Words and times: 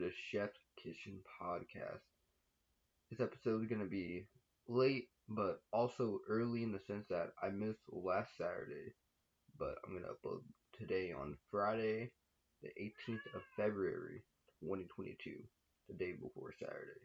the 0.00 0.10
Chef's 0.32 0.56
Kitchen 0.82 1.18
podcast. 1.38 2.00
This 3.10 3.20
episode 3.20 3.60
is 3.60 3.68
going 3.68 3.82
to 3.82 3.86
be 3.86 4.24
late, 4.66 5.08
but 5.28 5.60
also 5.74 6.20
early 6.26 6.62
in 6.62 6.72
the 6.72 6.80
sense 6.86 7.04
that 7.10 7.32
I 7.42 7.50
missed 7.50 7.84
last 7.92 8.30
Saturday, 8.38 8.94
but 9.58 9.74
I'm 9.84 9.92
going 9.92 10.04
to 10.04 10.16
upload 10.16 10.40
today 10.72 11.12
on 11.12 11.36
Friday, 11.50 12.12
the 12.62 12.70
18th 12.80 13.26
of 13.34 13.42
February, 13.58 14.24
2022, 14.62 15.32
the 15.90 15.94
day 15.94 16.12
before 16.12 16.54
Saturday. 16.58 17.04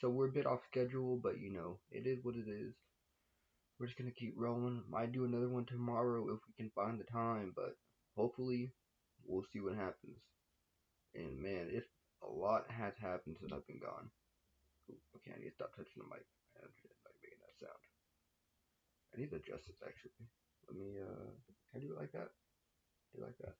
So 0.00 0.08
we're 0.08 0.28
a 0.28 0.32
bit 0.32 0.46
off 0.46 0.60
schedule, 0.70 1.18
but 1.20 1.40
you 1.40 1.52
know, 1.52 1.80
it 1.90 2.06
is 2.06 2.20
what 2.22 2.36
it 2.36 2.48
is. 2.48 2.72
We're 3.80 3.86
just 3.86 3.98
gonna 3.98 4.12
keep 4.12 4.34
rolling. 4.36 4.84
Might 4.88 5.10
do 5.10 5.24
another 5.24 5.48
one 5.48 5.64
tomorrow 5.64 6.22
if 6.28 6.38
we 6.46 6.54
can 6.56 6.70
find 6.70 7.00
the 7.00 7.04
time, 7.12 7.52
but 7.56 7.74
hopefully 8.16 8.70
we'll 9.26 9.44
see 9.52 9.58
what 9.58 9.74
happens. 9.74 10.18
And 11.16 11.42
man, 11.42 11.66
it's 11.72 11.88
a 12.22 12.30
lot 12.30 12.66
has 12.70 12.94
happened 12.98 13.36
since 13.38 13.52
I've 13.52 13.66
been 13.66 13.82
gone. 13.82 14.10
Ooh, 14.90 15.00
okay, 15.20 15.36
I 15.36 15.38
need 15.38 15.52
to 15.52 15.58
stop 15.58 15.76
touching 15.76 16.02
the 16.02 16.08
mic. 16.08 16.24
I 16.56 16.66
didn't 16.66 17.02
like 17.06 17.18
making 17.22 17.42
that 17.44 17.58
sound. 17.60 17.82
I 19.12 19.20
need 19.20 19.30
to 19.30 19.40
adjust 19.40 19.68
this 19.68 19.80
actually. 19.84 20.26
Let 20.66 20.76
me 20.76 20.98
uh 20.98 21.30
can 21.70 21.80
I 21.80 21.84
do 21.84 21.92
it 21.92 22.00
like 22.00 22.12
that? 22.12 22.30
Do 23.14 23.22
it 23.22 23.26
like 23.26 23.38
that. 23.40 23.54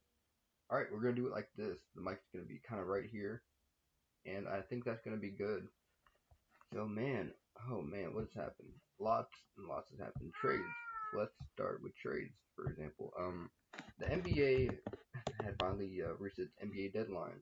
Alright, 0.70 0.92
we're 0.92 1.00
gonna 1.00 1.16
do 1.16 1.26
it 1.26 1.36
like 1.36 1.48
this. 1.56 1.78
The 1.94 2.02
mic's 2.02 2.28
gonna 2.32 2.48
be 2.48 2.60
kinda 2.66 2.84
right 2.84 3.08
here. 3.08 3.42
And 4.26 4.48
I 4.48 4.60
think 4.60 4.84
that's 4.84 5.02
gonna 5.04 5.20
be 5.20 5.30
good. 5.30 5.68
So 6.72 6.86
man, 6.86 7.32
oh 7.70 7.80
man, 7.82 8.14
what's 8.14 8.34
happened? 8.34 8.74
Lots 8.98 9.32
and 9.56 9.68
lots 9.68 9.90
has 9.90 10.00
happened. 10.00 10.32
Trades. 10.40 10.74
Let's 11.16 11.32
start 11.54 11.80
with 11.82 11.96
trades, 11.96 12.34
for 12.56 12.68
example. 12.68 13.12
Um 13.18 13.50
the 13.98 14.06
NBA 14.06 14.74
had 15.44 15.54
finally 15.58 16.02
uh, 16.02 16.14
reached 16.18 16.38
its 16.38 16.52
NBA 16.64 16.92
deadline. 16.92 17.40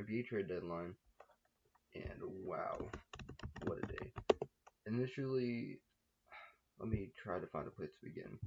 NBA 0.00 0.26
trade 0.26 0.48
deadline. 0.48 0.94
And 1.94 2.20
wow, 2.44 2.78
what 3.64 3.78
a 3.78 3.86
day. 3.86 4.12
Initially, 4.86 5.80
let 6.78 6.88
me 6.88 7.10
try 7.22 7.38
to 7.38 7.46
find 7.46 7.66
a 7.66 7.70
place 7.70 7.90
to 7.90 8.08
begin. 8.08 8.38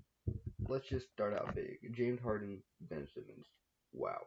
Let's 0.68 0.88
just 0.88 1.12
start 1.12 1.34
out 1.34 1.54
big. 1.56 1.78
James 1.96 2.22
Harden, 2.22 2.64
Ben 2.82 3.08
Simmons. 3.14 3.46
Wow. 3.92 4.22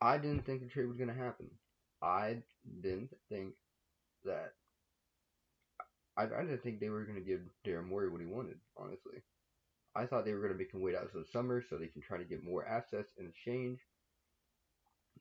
I 0.00 0.18
didn't 0.18 0.46
think 0.46 0.62
the 0.62 0.68
trade 0.68 0.86
was 0.86 0.96
going 0.96 1.08
to 1.08 1.14
happen. 1.14 1.50
I 2.02 2.36
didn't 2.82 3.10
think 3.28 3.54
that. 4.24 4.52
I, 6.16 6.24
I 6.24 6.42
didn't 6.42 6.62
think 6.62 6.80
they 6.80 6.88
were 6.88 7.04
going 7.04 7.18
to 7.18 7.24
give 7.24 7.40
Daryl 7.66 7.86
Morey 7.86 8.08
what 8.08 8.20
he 8.20 8.26
wanted, 8.26 8.58
honestly. 8.76 9.22
I 9.94 10.06
thought 10.06 10.24
they 10.24 10.32
were 10.32 10.40
going 10.40 10.52
to 10.52 10.58
make 10.58 10.72
him 10.72 10.82
wait 10.82 10.94
out 10.94 11.04
until 11.04 11.20
the 11.20 11.28
summer 11.32 11.62
so 11.68 11.76
they 11.76 11.86
can 11.86 12.02
try 12.02 12.18
to 12.18 12.24
get 12.24 12.44
more 12.44 12.66
assets 12.66 13.10
in 13.18 13.26
exchange. 13.26 13.78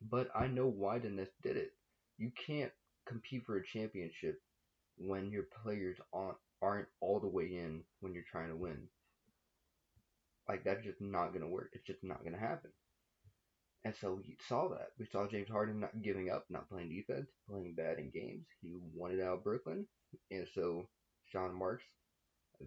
But 0.02 0.30
I 0.36 0.48
know 0.48 0.68
why 0.68 1.00
Nets 1.00 1.32
did 1.42 1.58
it. 1.58 1.74
You 2.18 2.32
can't 2.46 2.72
compete 3.08 3.46
for 3.46 3.58
a 3.58 3.66
championship 3.66 4.42
when 4.98 5.32
your 5.32 5.46
players 5.64 5.98
aren't 6.14 6.88
all 7.02 7.20
the 7.20 7.28
way 7.28 7.46
in 7.46 7.84
when 8.00 8.14
you're 8.14 8.24
trying 8.32 8.50
to 8.50 8.56
win. 8.56 8.88
Like 10.48 10.64
that's 10.64 10.84
just 10.84 11.02
not 11.02 11.34
gonna 11.34 11.48
work. 11.48 11.70
It's 11.74 11.86
just 11.86 12.04
not 12.04 12.24
gonna 12.24 12.38
happen. 12.38 12.72
And 13.84 13.94
so 14.02 14.16
we 14.16 14.38
saw 14.48 14.68
that. 14.70 14.90
We 14.98 15.06
saw 15.12 15.28
James 15.28 15.50
Harden 15.50 15.80
not 15.80 16.02
giving 16.02 16.30
up, 16.30 16.46
not 16.50 16.70
playing 16.70 16.90
defense, 16.90 17.30
playing 17.50 17.76
bad 17.76 18.00
in 18.00 18.10
games. 18.10 18.46
He 18.62 18.74
wanted 18.94 19.22
out 19.22 19.44
Brooklyn, 19.44 19.86
and 20.32 20.48
so 20.56 20.88
Sean 21.32 21.54
Marks, 21.54 21.84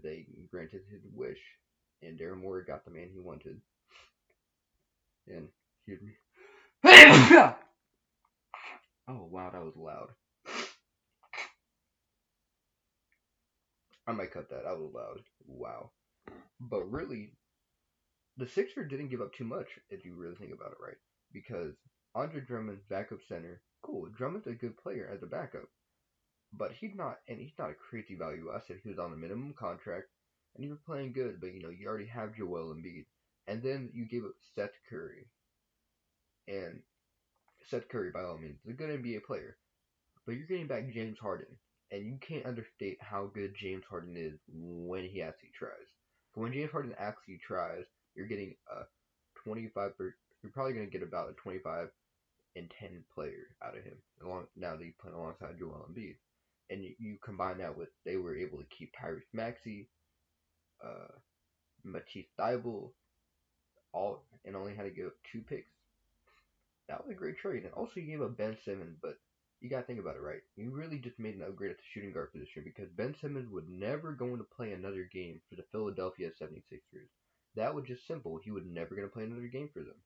they 0.02 0.26
granted 0.50 0.82
his 0.90 1.02
wish, 1.12 1.40
and 2.02 2.18
Daryl 2.18 2.40
Morey 2.40 2.64
got 2.64 2.84
the 2.84 2.90
man 2.90 3.10
he 3.12 3.18
wanted. 3.18 3.60
And 5.26 5.48
excuse 5.76 6.02
me. 6.02 6.12
Oh 7.30 7.54
wow, 9.06 9.50
that 9.52 9.62
was 9.62 9.76
loud. 9.76 10.08
I 14.06 14.12
might 14.12 14.32
cut 14.32 14.48
that. 14.48 14.64
That 14.64 14.78
was 14.78 14.90
loud. 14.94 15.20
Wow. 15.46 15.90
But 16.58 16.90
really, 16.90 17.32
the 18.38 18.48
Sixers 18.48 18.88
didn't 18.88 19.10
give 19.10 19.20
up 19.20 19.34
too 19.34 19.44
much 19.44 19.66
if 19.90 20.04
you 20.04 20.14
really 20.14 20.36
think 20.36 20.52
about 20.54 20.72
it, 20.72 20.78
right? 20.82 20.96
Because 21.32 21.74
Andre 22.14 22.40
Drummond, 22.40 22.78
backup 22.88 23.18
center, 23.28 23.60
cool. 23.82 24.08
Drummond's 24.16 24.46
a 24.46 24.52
good 24.52 24.78
player 24.78 25.10
as 25.12 25.22
a 25.22 25.26
backup, 25.26 25.68
but 26.54 26.72
he's 26.72 26.94
not, 26.94 27.18
and 27.28 27.38
he's 27.38 27.58
not 27.58 27.70
a 27.70 27.74
crazy 27.74 28.14
value 28.14 28.50
asset. 28.54 28.78
He 28.82 28.88
was 28.88 28.98
on 28.98 29.12
a 29.12 29.16
minimum 29.16 29.54
contract, 29.58 30.06
and 30.54 30.64
he 30.64 30.70
was 30.70 30.78
playing 30.86 31.12
good. 31.12 31.40
But 31.40 31.52
you 31.52 31.60
know, 31.60 31.68
you 31.68 31.86
already 31.86 32.06
have 32.06 32.34
Joel 32.34 32.74
Embiid, 32.74 33.04
and 33.46 33.62
then 33.62 33.90
you 33.92 34.06
gave 34.06 34.24
up 34.24 34.32
Seth 34.54 34.72
Curry, 34.88 35.28
and 36.48 36.80
Seth 37.70 37.88
Curry, 37.88 38.10
by 38.10 38.22
all 38.24 38.38
means, 38.38 38.58
is 38.64 38.70
a 38.70 38.74
good 38.74 38.90
NBA 38.90 39.24
player. 39.24 39.56
But 40.24 40.36
you're 40.36 40.46
getting 40.46 40.66
back 40.66 40.90
James 40.92 41.18
Harden, 41.18 41.46
and 41.90 42.04
you 42.04 42.18
can't 42.26 42.46
understate 42.46 42.98
how 43.00 43.30
good 43.34 43.54
James 43.60 43.84
Harden 43.88 44.16
is 44.16 44.38
when 44.48 45.04
he 45.04 45.22
actually 45.22 45.52
tries. 45.58 45.88
So 46.34 46.40
when 46.40 46.52
James 46.52 46.70
Harden 46.70 46.94
actually 46.98 47.38
tries, 47.46 47.84
you're 48.14 48.26
getting 48.26 48.54
a 48.70 48.84
25. 49.44 49.96
Per, 49.96 50.14
you're 50.42 50.52
probably 50.52 50.72
going 50.72 50.86
to 50.86 50.92
get 50.92 51.06
about 51.06 51.30
a 51.30 51.32
25 51.34 51.88
and 52.56 52.72
10 52.80 53.04
player 53.14 53.48
out 53.62 53.76
of 53.76 53.84
him. 53.84 53.96
Along 54.24 54.46
now 54.56 54.76
that 54.76 54.84
he's 54.84 54.94
playing 55.00 55.16
alongside 55.16 55.58
Joel 55.58 55.86
Embiid, 55.90 56.16
and 56.70 56.82
you, 56.82 56.94
you 56.98 57.16
combine 57.22 57.58
that 57.58 57.76
with 57.76 57.88
they 58.04 58.16
were 58.16 58.36
able 58.36 58.58
to 58.58 58.66
keep 58.76 58.92
Tyrese 58.94 59.22
Maxey, 59.32 59.88
uh, 60.82 61.12
Matisse 61.84 62.26
Thybulle, 62.38 62.90
all 63.92 64.22
and 64.44 64.56
only 64.56 64.74
had 64.74 64.84
to 64.84 64.90
give 64.90 65.10
two 65.32 65.40
picks 65.40 65.70
that 66.88 67.04
was 67.04 67.10
a 67.12 67.18
great 67.18 67.38
trade. 67.38 67.64
And 67.64 67.72
also, 67.74 68.00
you 68.00 68.06
gave 68.06 68.22
up 68.22 68.36
Ben 68.36 68.56
Simmons, 68.64 68.96
but 69.02 69.18
you 69.60 69.68
gotta 69.68 69.86
think 69.86 70.00
about 70.00 70.16
it, 70.16 70.22
right? 70.22 70.42
You 70.56 70.70
really 70.70 70.98
just 70.98 71.18
made 71.18 71.34
an 71.36 71.42
upgrade 71.42 71.70
at 71.70 71.76
the 71.78 71.82
shooting 71.92 72.12
guard 72.12 72.32
position 72.32 72.62
because 72.64 72.88
Ben 72.90 73.14
Simmons 73.20 73.50
would 73.50 73.68
never 73.68 74.12
go 74.12 74.36
to 74.36 74.44
play 74.44 74.72
another 74.72 75.08
game 75.12 75.40
for 75.48 75.56
the 75.56 75.66
Philadelphia 75.72 76.30
76ers. 76.40 77.10
That 77.54 77.74
was 77.74 77.86
just 77.86 78.06
simple. 78.06 78.38
He 78.42 78.50
would 78.50 78.66
never 78.66 78.94
gonna 78.94 79.08
play 79.08 79.24
another 79.24 79.48
game 79.48 79.68
for 79.72 79.80
them. 79.82 80.02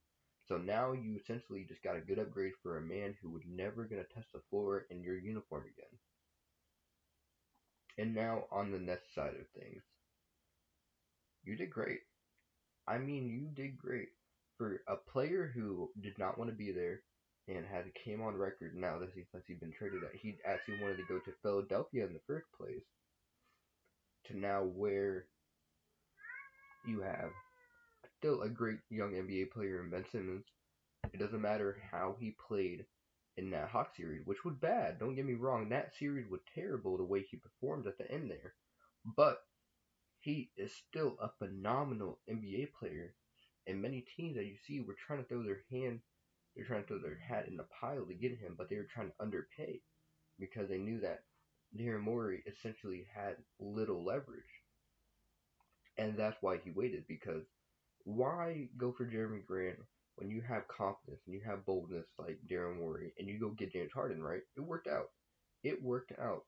So 0.48 0.56
now 0.58 0.92
you 0.92 1.16
essentially 1.16 1.64
just 1.64 1.82
got 1.82 1.96
a 1.96 2.00
good 2.00 2.18
upgrade 2.18 2.54
for 2.62 2.76
a 2.76 2.82
man 2.82 3.16
who 3.20 3.30
would 3.30 3.46
never 3.46 3.84
gonna 3.84 4.04
touch 4.04 4.26
the 4.32 4.40
floor 4.50 4.86
in 4.90 5.02
your 5.02 5.18
uniform 5.18 5.64
again. 5.64 5.98
And 7.98 8.14
now 8.14 8.46
on 8.50 8.70
the 8.70 8.78
Nets 8.78 9.14
side 9.14 9.34
of 9.34 9.48
things, 9.50 9.82
you 11.44 11.56
did 11.56 11.70
great. 11.70 12.00
I 12.86 12.98
mean, 12.98 13.28
you 13.28 13.48
did 13.54 13.78
great 13.78 14.08
for 14.62 14.80
a 14.86 14.96
player 15.10 15.50
who 15.52 15.90
did 16.00 16.16
not 16.18 16.38
want 16.38 16.48
to 16.48 16.56
be 16.56 16.70
there 16.70 17.00
and 17.48 17.66
had 17.66 17.92
came 17.94 18.22
on 18.22 18.36
record 18.36 18.76
now 18.76 18.96
that 18.96 19.10
he 19.12 19.24
since 19.32 19.44
he'd 19.48 19.58
been 19.58 19.72
traded 19.72 20.00
that 20.00 20.14
he 20.14 20.36
actually 20.46 20.80
wanted 20.80 20.96
to 20.98 21.08
go 21.08 21.18
to 21.18 21.32
Philadelphia 21.42 22.06
in 22.06 22.12
the 22.12 22.20
first 22.28 22.46
place 22.56 22.84
to 24.24 24.38
now 24.38 24.62
where 24.62 25.24
you 26.86 27.00
have 27.00 27.30
still 28.18 28.42
a 28.42 28.48
great 28.48 28.78
young 28.88 29.10
NBA 29.10 29.50
player 29.50 29.82
in 29.82 29.90
Ben 29.90 30.04
Simmons. 30.12 30.44
It 31.12 31.18
doesn't 31.18 31.42
matter 31.42 31.78
how 31.90 32.14
he 32.20 32.36
played 32.48 32.84
in 33.36 33.50
that 33.50 33.68
Hawk 33.68 33.96
series, 33.96 34.24
which 34.26 34.44
was 34.44 34.54
bad. 34.60 35.00
Don't 35.00 35.16
get 35.16 35.26
me 35.26 35.34
wrong, 35.34 35.70
that 35.70 35.96
series 35.98 36.30
was 36.30 36.40
terrible 36.54 36.96
the 36.96 37.02
way 37.02 37.24
he 37.28 37.36
performed 37.36 37.88
at 37.88 37.98
the 37.98 38.08
end 38.08 38.30
there. 38.30 38.54
But 39.16 39.38
he 40.20 40.50
is 40.56 40.72
still 40.88 41.16
a 41.20 41.30
phenomenal 41.44 42.20
NBA 42.30 42.68
player 42.78 43.14
and 43.66 43.80
many 43.80 44.04
teams 44.16 44.36
that 44.36 44.46
you 44.46 44.56
see 44.66 44.80
were 44.80 44.96
trying 45.06 45.22
to 45.22 45.28
throw 45.28 45.42
their 45.42 45.62
hand, 45.70 46.00
they're 46.54 46.64
trying 46.64 46.82
to 46.82 46.88
throw 46.88 46.98
their 46.98 47.18
hat 47.18 47.46
in 47.48 47.56
the 47.56 47.66
pile 47.80 48.04
to 48.04 48.14
get 48.14 48.38
him, 48.38 48.54
but 48.56 48.68
they 48.68 48.76
were 48.76 48.88
trying 48.92 49.08
to 49.08 49.22
underpay 49.22 49.80
because 50.38 50.68
they 50.68 50.78
knew 50.78 51.00
that 51.00 51.22
Daryl 51.78 52.02
Morey 52.02 52.42
essentially 52.46 53.06
had 53.14 53.36
little 53.58 54.04
leverage. 54.04 54.42
And 55.98 56.16
that's 56.16 56.36
why 56.40 56.58
he 56.62 56.70
waited 56.70 57.04
because 57.06 57.44
why 58.04 58.68
go 58.76 58.92
for 58.96 59.06
Jerami 59.06 59.44
Grant 59.46 59.78
when 60.16 60.30
you 60.30 60.42
have 60.42 60.68
confidence 60.68 61.20
and 61.26 61.34
you 61.34 61.40
have 61.46 61.64
boldness 61.64 62.06
like 62.18 62.38
Daryl 62.50 62.76
Morey 62.76 63.14
and 63.18 63.28
you 63.28 63.38
go 63.38 63.50
get 63.50 63.72
James 63.72 63.92
Harden, 63.94 64.22
right? 64.22 64.42
It 64.56 64.60
worked 64.60 64.88
out. 64.88 65.10
It 65.62 65.82
worked 65.82 66.12
out. 66.20 66.44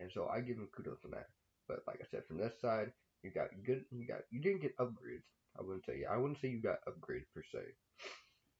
And 0.00 0.10
so 0.12 0.28
I 0.28 0.40
give 0.40 0.56
him 0.56 0.68
kudos 0.74 0.98
on 1.04 1.10
that. 1.12 1.28
But 1.68 1.80
like 1.86 1.98
I 2.00 2.06
said, 2.10 2.22
from 2.26 2.38
this 2.38 2.52
side, 2.60 2.92
you 3.22 3.30
got 3.30 3.48
good 3.64 3.84
you 3.90 4.06
got 4.06 4.20
you 4.30 4.40
didn't 4.40 4.62
get 4.62 4.76
upgrades. 4.78 5.24
I 5.58 5.62
wouldn't 5.62 5.84
say 5.86 6.04
I 6.10 6.16
wouldn't 6.16 6.40
say 6.40 6.48
you 6.48 6.60
got 6.60 6.84
upgraded 6.88 7.26
per 7.34 7.42
se. 7.52 7.60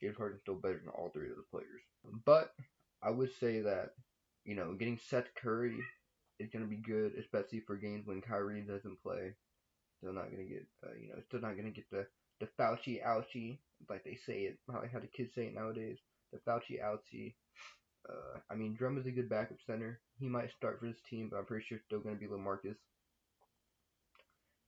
James 0.01 0.17
Harden's 0.17 0.43
still 0.43 0.55
better 0.57 0.79
than 0.79 0.89
all 0.89 1.11
three 1.11 1.31
of 1.31 1.37
those 1.37 1.51
players. 1.51 1.83
But 2.25 2.53
I 3.03 3.11
would 3.11 3.31
say 3.41 3.61
that, 3.61 3.91
you 4.45 4.55
know, 4.55 4.75
getting 4.75 4.99
Seth 4.99 5.35
Curry 5.35 5.79
is 6.39 6.51
going 6.51 6.65
to 6.65 6.69
be 6.69 6.77
good, 6.77 7.13
especially 7.19 7.61
for 7.61 7.77
games 7.77 8.07
when 8.07 8.21
Kyrie 8.21 8.61
doesn't 8.63 9.03
play. 9.03 9.35
Still 9.99 10.13
not 10.13 10.31
going 10.31 10.47
to 10.47 10.53
get, 10.53 10.67
uh, 10.85 10.95
you 11.01 11.09
know, 11.09 11.15
still 11.27 11.41
not 11.41 11.57
going 11.57 11.73
to 11.73 11.81
get 11.81 11.89
the, 11.91 12.07
the 12.41 12.49
Fauci 12.59 13.03
ouchie, 13.05 13.59
like 13.89 14.05
they 14.05 14.19
say 14.27 14.41
it, 14.43 14.59
like 14.69 14.93
how 14.93 14.99
the 15.01 15.07
kids 15.07 15.35
say 15.35 15.47
it 15.47 15.55
nowadays. 15.55 15.99
The 16.33 16.39
Fauci 16.39 16.83
ouchie. 16.83 17.35
Uh, 18.09 18.39
I 18.51 18.55
mean, 18.55 18.75
Drum 18.75 18.99
is 18.99 19.07
a 19.07 19.11
good 19.11 19.31
backup 19.31 19.57
center. 19.67 20.01
He 20.19 20.29
might 20.29 20.51
start 20.51 20.81
for 20.81 20.87
this 20.87 21.01
team, 21.09 21.29
but 21.31 21.39
I'm 21.39 21.47
pretty 21.47 21.65
sure 21.67 21.79
it's 21.79 21.87
still 21.87 22.01
going 22.01 22.15
to 22.15 22.21
be 22.21 22.27
LaMarcus 22.27 22.77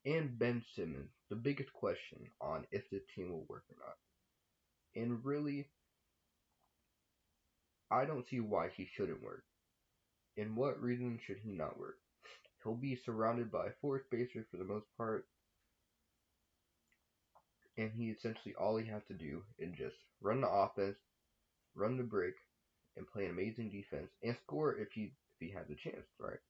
and 0.06 0.38
Ben 0.38 0.64
Simmons 0.74 1.10
the 1.28 1.36
biggest 1.36 1.72
question 1.74 2.30
on 2.40 2.66
if 2.72 2.88
the 2.90 3.02
team 3.14 3.30
will 3.30 3.44
work 3.48 3.64
or 3.70 3.76
not. 3.78 3.96
And 4.94 5.24
really, 5.24 5.68
I 7.90 8.04
don't 8.04 8.26
see 8.28 8.40
why 8.40 8.68
he 8.70 8.86
shouldn't 8.86 9.22
work. 9.22 9.44
And 10.36 10.56
what 10.56 10.80
reason 10.80 11.18
should 11.26 11.38
he 11.38 11.52
not 11.52 11.78
work? 11.78 11.98
He'll 12.62 12.74
be 12.76 12.96
surrounded 13.04 13.50
by 13.52 13.70
four 13.80 14.00
spacers 14.06 14.46
for 14.50 14.58
the 14.58 14.64
most 14.64 14.86
part, 14.96 15.26
and 17.78 17.92
he 17.92 18.10
essentially 18.10 18.54
all 18.56 18.76
he 18.76 18.86
has 18.86 19.02
to 19.08 19.14
do 19.14 19.42
is 19.58 19.72
just 19.76 19.96
run 20.20 20.40
the 20.42 20.48
offense, 20.48 20.96
run 21.74 21.96
the 21.96 22.04
break, 22.04 22.34
and 22.96 23.06
play 23.08 23.26
an 23.26 23.32
amazing 23.32 23.70
defense 23.70 24.10
and 24.22 24.36
score 24.44 24.76
if 24.78 24.92
he 24.92 25.14
if 25.40 25.48
he 25.48 25.52
has 25.52 25.66
a 25.70 25.76
chance, 25.76 26.06
right? 26.18 26.40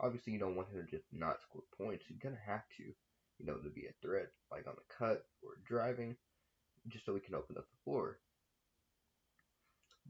Obviously, 0.00 0.32
you 0.32 0.38
don't 0.38 0.56
want 0.56 0.68
him 0.68 0.84
to 0.84 0.90
just 0.90 1.06
not 1.12 1.40
score 1.42 1.62
points. 1.78 2.04
He's 2.08 2.18
gonna 2.18 2.36
have 2.46 2.62
to, 2.78 2.84
you 3.38 3.46
know, 3.46 3.56
to 3.56 3.70
be 3.70 3.86
a 3.86 3.94
threat, 4.02 4.28
like 4.50 4.66
on 4.66 4.74
the 4.76 4.94
cut 4.94 5.26
or 5.42 5.60
driving, 5.66 6.16
just 6.88 7.04
so 7.06 7.12
we 7.12 7.20
can 7.20 7.34
open 7.34 7.56
up 7.56 7.66
the 7.70 7.82
floor. 7.84 8.18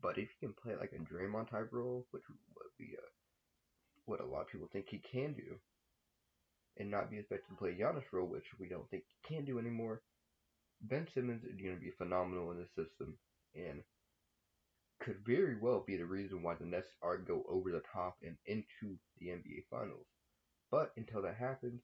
But 0.00 0.18
if 0.18 0.28
you 0.40 0.48
can 0.48 0.54
play 0.54 0.74
like 0.76 0.92
a 0.92 0.98
Draymond 0.98 1.50
type 1.50 1.68
role, 1.72 2.06
which 2.10 2.24
would 2.28 2.38
be 2.78 2.96
uh, 2.96 3.06
what 4.06 4.20
a 4.20 4.26
lot 4.26 4.42
of 4.42 4.48
people 4.48 4.68
think 4.72 4.86
he 4.88 4.98
can 4.98 5.34
do, 5.34 5.56
and 6.78 6.90
not 6.90 7.10
be 7.10 7.18
expected 7.18 7.48
to 7.50 7.56
play 7.56 7.74
Giannis 7.74 8.10
role, 8.12 8.26
which 8.26 8.46
we 8.58 8.68
don't 8.68 8.88
think 8.90 9.04
he 9.06 9.34
can 9.34 9.44
do 9.44 9.58
anymore, 9.58 10.02
Ben 10.80 11.06
Simmons 11.14 11.44
is 11.44 11.60
going 11.60 11.74
to 11.76 11.80
be 11.80 11.92
phenomenal 11.98 12.50
in 12.50 12.58
this 12.58 12.74
system, 12.74 13.16
and 13.54 13.82
could 15.02 15.16
very 15.26 15.56
well 15.60 15.84
be 15.86 15.96
the 15.96 16.06
reason 16.06 16.42
why 16.42 16.54
the 16.54 16.64
Nets 16.64 16.88
are 17.02 17.18
go 17.18 17.44
over 17.48 17.70
the 17.72 17.82
top 17.92 18.16
and 18.22 18.36
into 18.46 18.96
the 19.18 19.26
NBA 19.26 19.64
Finals. 19.70 20.06
But 20.70 20.92
until 20.96 21.22
that 21.22 21.36
happens, 21.36 21.82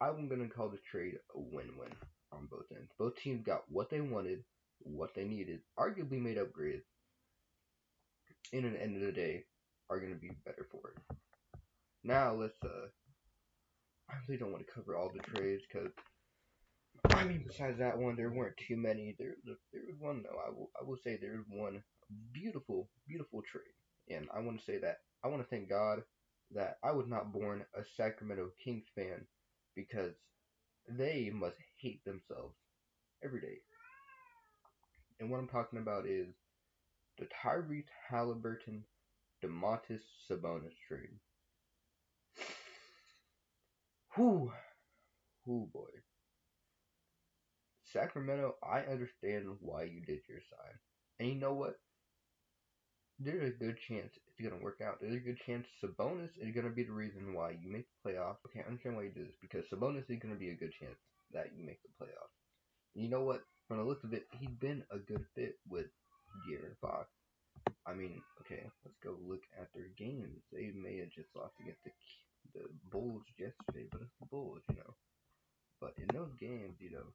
I'm 0.00 0.28
gonna 0.28 0.48
call 0.48 0.68
the 0.68 0.78
trade 0.90 1.14
a 1.34 1.40
win-win 1.40 1.92
on 2.32 2.46
both 2.50 2.66
ends. 2.70 2.90
Both 2.98 3.16
teams 3.16 3.44
got 3.44 3.64
what 3.68 3.90
they 3.90 4.00
wanted, 4.00 4.44
what 4.78 5.14
they 5.14 5.24
needed, 5.24 5.60
arguably 5.78 6.20
made 6.20 6.38
upgrades, 6.38 6.82
and 8.52 8.64
at 8.64 8.72
the 8.72 8.82
end 8.82 8.96
of 8.96 9.02
the 9.02 9.12
day, 9.12 9.44
are 9.90 10.00
gonna 10.00 10.14
be 10.14 10.30
better 10.44 10.66
for 10.70 10.90
it. 10.90 11.16
Now 12.04 12.32
let's 12.32 12.62
uh, 12.64 12.88
I 14.08 14.14
really 14.26 14.38
don't 14.38 14.52
want 14.52 14.66
to 14.66 14.72
cover 14.72 14.96
all 14.96 15.10
the 15.12 15.20
trades 15.34 15.62
because 15.70 15.90
I 17.10 17.24
mean, 17.24 17.44
besides 17.46 17.78
that 17.78 17.98
one, 17.98 18.16
there 18.16 18.30
weren't 18.30 18.56
too 18.56 18.76
many. 18.76 19.16
There, 19.18 19.34
there 19.44 19.56
was 19.92 20.00
one 20.00 20.22
though. 20.22 20.38
I 20.46 20.50
will, 20.50 20.70
I 20.80 20.84
will 20.84 20.96
say 20.96 21.16
there 21.16 21.34
is 21.34 21.44
one 21.48 21.82
beautiful, 22.32 22.88
beautiful 23.06 23.42
trade. 23.42 24.16
And 24.16 24.28
I 24.34 24.40
want 24.40 24.58
to 24.58 24.64
say 24.64 24.78
that 24.78 24.98
I 25.24 25.28
want 25.28 25.42
to 25.42 25.48
thank 25.48 25.68
God 25.68 26.02
that 26.54 26.78
I 26.82 26.92
was 26.92 27.06
not 27.06 27.32
born 27.32 27.64
a 27.74 27.82
Sacramento 27.96 28.50
Kings 28.62 28.84
fan 28.94 29.26
because 29.74 30.12
they 30.88 31.30
must 31.32 31.56
hate 31.80 32.04
themselves 32.04 32.56
every 33.24 33.40
day. 33.40 33.58
And 35.20 35.30
what 35.30 35.38
I'm 35.38 35.48
talking 35.48 35.78
about 35.78 36.06
is 36.06 36.34
the 37.18 37.26
Tyrese 37.26 37.84
Halliburton 38.10 38.84
Domantas 39.42 40.00
Sabonis 40.28 40.74
trade. 40.88 41.18
Whew. 44.16 44.52
Whew, 45.44 45.68
boy. 45.72 45.88
Sacramento, 47.92 48.56
I 48.62 48.80
understand 48.80 49.46
why 49.60 49.84
you 49.84 50.00
did 50.00 50.20
your 50.28 50.40
side. 50.40 50.78
And 51.20 51.28
you 51.28 51.34
know 51.36 51.54
what? 51.54 51.76
there's 53.18 53.54
a 53.54 53.58
good 53.58 53.78
chance 53.88 54.10
it's 54.26 54.40
gonna 54.42 54.62
work 54.62 54.80
out. 54.82 54.98
There's 55.00 55.14
a 55.14 55.20
good 55.24 55.38
chance 55.46 55.66
Sabonis 55.82 56.30
is 56.40 56.54
gonna 56.54 56.70
be 56.70 56.82
the 56.84 56.92
reason 56.92 57.34
why 57.34 57.50
you 57.50 57.70
make 57.70 57.86
the 57.86 58.10
playoffs. 58.10 58.42
Okay, 58.46 58.60
I 58.60 58.68
understand 58.68 58.96
why 58.96 59.04
you 59.04 59.10
do 59.14 59.24
this 59.24 59.38
because 59.40 59.64
Sabonis 59.70 60.10
is 60.10 60.18
gonna 60.18 60.34
be 60.34 60.50
a 60.50 60.58
good 60.58 60.72
chance 60.72 60.98
that 61.32 61.50
you 61.56 61.64
make 61.64 61.80
the 61.82 62.04
playoffs. 62.04 62.34
You 62.94 63.08
know 63.08 63.22
what? 63.22 63.42
From 63.68 63.78
the 63.78 63.84
looks 63.84 64.04
of 64.04 64.12
it, 64.12 64.26
he's 64.40 64.54
been 64.60 64.82
a 64.90 64.98
good 64.98 65.24
fit 65.34 65.56
with 65.68 65.86
De'Aaron 66.48 66.76
Fox. 66.80 67.08
I 67.86 67.94
mean, 67.94 68.20
okay, 68.40 68.64
let's 68.84 68.98
go 69.02 69.16
look 69.22 69.42
at 69.60 69.68
their 69.74 69.90
games. 69.96 70.42
They 70.52 70.72
may 70.74 70.98
have 70.98 71.10
just 71.10 71.28
lost 71.36 71.54
against 71.60 71.84
the 71.84 71.92
the 72.54 72.68
Bulls 72.90 73.22
yesterday, 73.38 73.86
but 73.90 74.02
it's 74.02 74.18
the 74.20 74.26
Bulls, 74.26 74.62
you 74.68 74.76
know. 74.76 74.94
But 75.80 75.94
in 75.96 76.06
those 76.12 76.34
games, 76.40 76.76
you 76.80 76.90
know, 76.90 77.06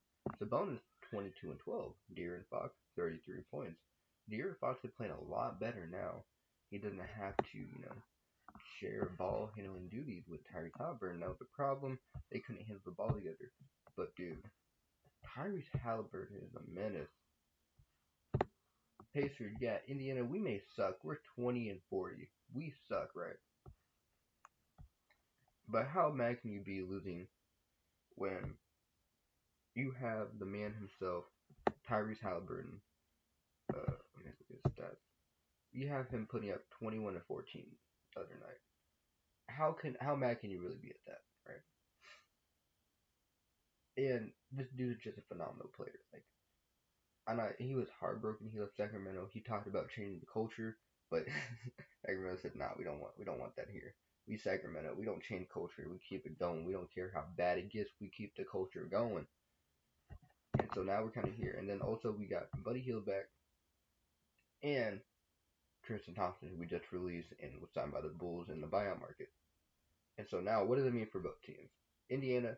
Sabonis 0.42 0.80
22 1.12 1.52
and 1.52 1.60
12, 1.60 1.92
De'Aaron 2.16 2.46
Fox 2.50 2.74
33 2.98 3.42
points. 3.52 3.80
De'Aaron 4.32 4.60
Fox 4.60 4.84
is 4.84 4.92
playing 4.98 5.14
a 5.14 5.32
lot 5.32 5.60
better 5.60 5.88
now. 5.92 6.24
He 6.70 6.78
doesn't 6.78 7.00
have 7.00 7.36
to, 7.38 7.58
you 7.58 7.82
know, 7.82 7.96
share 8.80 9.12
ball 9.18 9.50
handling 9.56 9.88
duties 9.90 10.24
with 10.30 10.42
Tyrese 10.44 10.78
Halliburton. 10.78 11.22
That 11.22 11.30
was 11.30 11.40
the 11.40 11.46
problem. 11.46 11.98
They 12.32 12.40
couldn't 12.40 12.66
handle 12.66 12.82
the 12.86 12.92
ball 12.92 13.12
together. 13.12 13.52
But 13.96 14.16
dude, 14.16 14.38
Tyrese 15.26 15.82
Halliburton 15.84 16.38
is 16.38 16.56
a 16.56 16.80
menace. 16.80 17.10
Pacers, 19.14 19.56
yeah, 19.60 19.78
Indiana, 19.88 20.24
we 20.24 20.38
may 20.40 20.62
suck. 20.76 20.98
We're 21.04 21.18
20 21.36 21.70
and 21.70 21.80
40. 21.90 22.30
We 22.54 22.74
suck, 22.88 23.10
right? 23.16 23.38
But 25.70 25.88
how 25.88 26.12
mad 26.12 26.42
can 26.42 26.52
you 26.52 26.62
be 26.62 26.82
losing 26.82 27.28
when 28.16 28.54
you 29.78 29.94
have 30.02 30.28
the 30.40 30.46
man 30.46 30.74
himself, 30.74 31.26
Tyrese 31.88 32.22
Halliburton, 32.22 32.82
uh, 33.74 33.92
stats. 34.70 35.04
You 35.72 35.88
have 35.90 36.10
him 36.10 36.28
putting 36.30 36.52
up 36.52 36.62
21 36.80 37.14
to 37.14 37.22
14 37.28 37.66
the 38.16 38.22
other 38.22 38.36
night. 38.42 38.62
How 39.50 39.72
can 39.74 39.96
how 40.02 40.16
mad 40.16 40.42
can 40.42 40.50
you 40.50 40.62
really 40.62 40.80
be 40.82 40.90
at 40.90 41.04
that, 41.06 41.22
right? 41.48 41.62
And 43.98 44.32
this 44.52 44.68
dude 44.76 44.98
is 44.98 45.04
just 45.04 45.18
a 45.18 45.22
phenomenal 45.28 45.70
player. 45.76 46.00
Like, 46.14 46.24
I 47.28 47.34
know 47.36 47.50
he 47.60 47.76
was 47.76 47.88
heartbroken. 48.00 48.50
He 48.52 48.60
left 48.60 48.76
Sacramento. 48.78 49.28
He 49.32 49.42
talked 49.42 49.68
about 49.68 49.90
changing 49.90 50.20
the 50.20 50.32
culture, 50.32 50.78
but 51.12 51.26
Sacramento 52.06 52.40
said, 52.42 52.56
"Nah, 52.56 52.72
we 52.78 52.84
don't 52.84 53.00
want 53.00 53.14
we 53.20 53.26
don't 53.26 53.40
want 53.40 53.56
that 53.58 53.70
here. 53.72 53.94
We 54.28 54.38
Sacramento. 54.38 54.96
We 54.98 55.06
don't 55.06 55.24
change 55.24 55.48
culture. 55.54 55.88
We 55.90 56.00
keep 56.00 56.26
it 56.26 56.40
going. 56.40 56.66
We 56.66 56.74
don't 56.74 56.94
care 56.94 57.12
how 57.14 57.26
bad 57.38 57.60
it 57.60 57.72
gets. 57.72 57.92
We 58.02 58.10
keep 58.10 58.36
the 58.36 58.46
culture 58.46 58.88
going." 58.90 59.28
So 60.78 60.84
now 60.84 61.02
we're 61.02 61.10
kind 61.10 61.28
of 61.28 61.34
here. 61.34 61.56
And 61.58 61.68
then 61.68 61.82
also 61.82 62.16
we 62.16 62.28
got 62.28 62.50
Buddy 62.64 62.82
Hield 62.82 63.08
back 63.08 63.26
and 64.62 65.00
Tristan 65.84 66.14
Thompson, 66.14 66.50
who 66.50 66.60
we 66.60 66.68
just 66.68 66.92
released 66.92 67.34
and 67.42 67.60
was 67.60 67.72
signed 67.74 67.92
by 67.92 68.02
the 68.02 68.10
Bulls 68.10 68.50
in 68.50 68.62
the 68.62 68.68
buyout 68.68 69.00
market. 69.00 69.30
And 70.20 70.28
so 70.30 70.40
now, 70.40 70.64
what 70.64 70.78
does 70.78 70.86
it 70.86 70.94
mean 70.94 71.08
for 71.12 71.18
both 71.18 71.42
teams? 71.44 71.72
Indiana, 72.12 72.58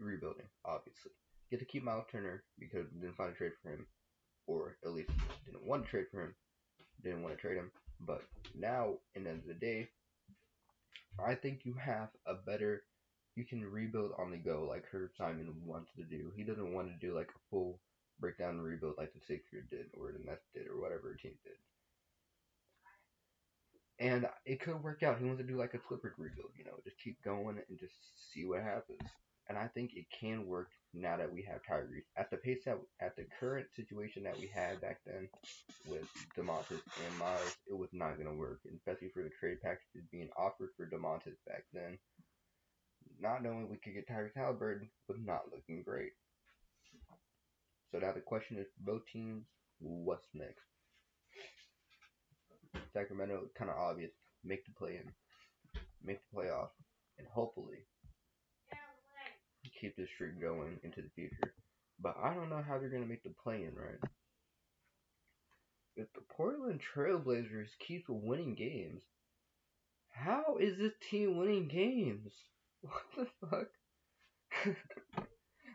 rebuilding, 0.00 0.46
obviously. 0.64 1.12
Get 1.48 1.60
to 1.60 1.64
keep 1.64 1.84
Miles 1.84 2.06
Turner 2.10 2.42
because 2.58 2.86
we 2.92 3.02
didn't 3.02 3.16
find 3.16 3.30
a 3.30 3.36
trade 3.36 3.52
for 3.62 3.70
him, 3.70 3.86
or 4.48 4.76
at 4.84 4.90
least 4.90 5.10
didn't 5.44 5.64
want 5.64 5.84
to 5.84 5.90
trade 5.90 6.06
for 6.10 6.24
him, 6.24 6.34
didn't 7.04 7.22
want 7.22 7.36
to 7.36 7.40
trade 7.40 7.56
him. 7.56 7.70
But 8.00 8.22
now, 8.58 8.94
in 9.14 9.22
the 9.22 9.30
end 9.30 9.42
of 9.42 9.46
the 9.46 9.54
day, 9.54 9.90
I 11.24 11.36
think 11.36 11.60
you 11.62 11.74
have 11.74 12.08
a 12.26 12.34
better, 12.34 12.82
you 13.40 13.46
can 13.46 13.64
rebuild 13.64 14.12
on 14.18 14.30
the 14.30 14.36
go 14.36 14.66
like 14.68 14.84
Herb 14.92 15.12
Simon 15.16 15.48
wants 15.64 15.90
to 15.96 16.02
do. 16.02 16.30
He 16.36 16.44
doesn't 16.44 16.74
want 16.74 16.88
to 16.88 17.06
do 17.06 17.16
like 17.16 17.30
a 17.30 17.40
full 17.48 17.80
breakdown 18.20 18.50
and 18.50 18.62
rebuild 18.62 18.96
like 18.98 19.14
the 19.14 19.20
Sixers 19.26 19.64
did, 19.70 19.86
or 19.98 20.12
the 20.12 20.22
Nets 20.22 20.44
did, 20.52 20.66
or 20.66 20.78
whatever 20.78 21.14
team 21.14 21.32
did. 21.42 21.56
And 23.98 24.26
it 24.44 24.60
could 24.60 24.82
work 24.82 25.02
out. 25.02 25.18
He 25.18 25.24
wants 25.24 25.40
to 25.40 25.46
do 25.46 25.56
like 25.56 25.72
a 25.72 25.78
Clippers 25.78 26.12
rebuild, 26.18 26.50
you 26.54 26.64
know, 26.64 26.76
just 26.84 27.00
keep 27.02 27.16
going 27.24 27.58
and 27.66 27.78
just 27.78 27.94
see 28.30 28.44
what 28.44 28.60
happens. 28.60 29.00
And 29.48 29.56
I 29.56 29.68
think 29.68 29.92
it 29.94 30.04
can 30.12 30.46
work 30.46 30.68
now 30.92 31.16
that 31.16 31.32
we 31.32 31.42
have 31.42 31.62
Tyrese. 31.62 32.04
At 32.18 32.30
the 32.30 32.36
pace 32.36 32.60
that, 32.66 32.78
at 33.00 33.16
the 33.16 33.24
current 33.40 33.68
situation 33.74 34.22
that 34.24 34.38
we 34.38 34.48
had 34.48 34.82
back 34.82 35.00
then 35.06 35.28
with 35.88 36.06
Domantas 36.36 36.84
and 37.06 37.18
Miles, 37.18 37.56
it 37.68 37.76
was 37.76 37.88
not 37.92 38.16
going 38.16 38.28
to 38.28 38.38
work, 38.38 38.60
especially 38.76 39.08
for 39.08 39.22
the 39.22 39.30
trade 39.30 39.62
packages 39.62 40.04
being 40.12 40.28
offered 40.36 40.70
for 40.76 40.86
Domantas 40.86 41.40
back 41.46 41.64
then. 41.72 41.98
Not 43.20 43.42
knowing 43.42 43.68
we 43.68 43.76
could 43.76 43.94
get 43.94 44.08
Tyrese 44.08 44.34
Halliburton 44.34 44.88
was 45.08 45.18
not 45.22 45.42
looking 45.52 45.82
great. 45.82 46.12
So 47.92 47.98
now 47.98 48.12
the 48.12 48.20
question 48.20 48.56
is 48.56 48.66
both 48.80 49.02
teams, 49.12 49.44
what's 49.78 50.26
next? 50.32 50.64
Sacramento, 52.92 53.50
kind 53.58 53.70
of 53.70 53.76
obvious. 53.76 54.10
Make 54.42 54.64
the 54.64 54.72
play 54.72 54.96
in, 54.96 55.12
make 56.02 56.20
the 56.30 56.36
playoff, 56.38 56.70
and 57.18 57.26
hopefully 57.28 57.84
keep 59.80 59.96
this 59.96 60.08
streak 60.14 60.40
going 60.40 60.78
into 60.82 61.02
the 61.02 61.10
future. 61.14 61.54
But 62.00 62.16
I 62.22 62.32
don't 62.34 62.48
know 62.48 62.62
how 62.66 62.78
they're 62.78 62.88
gonna 62.88 63.06
make 63.06 63.22
the 63.22 63.34
play 63.42 63.56
in, 63.56 63.74
right? 63.74 64.00
If 65.96 66.12
the 66.14 66.22
Portland 66.34 66.80
Trailblazers 66.94 67.68
keep 67.86 68.04
winning 68.08 68.54
games, 68.54 69.02
how 70.10 70.56
is 70.58 70.78
this 70.78 70.92
team 71.10 71.36
winning 71.36 71.68
games? 71.68 72.32
What 72.82 73.02
the 73.16 73.26
fuck? 73.46 73.68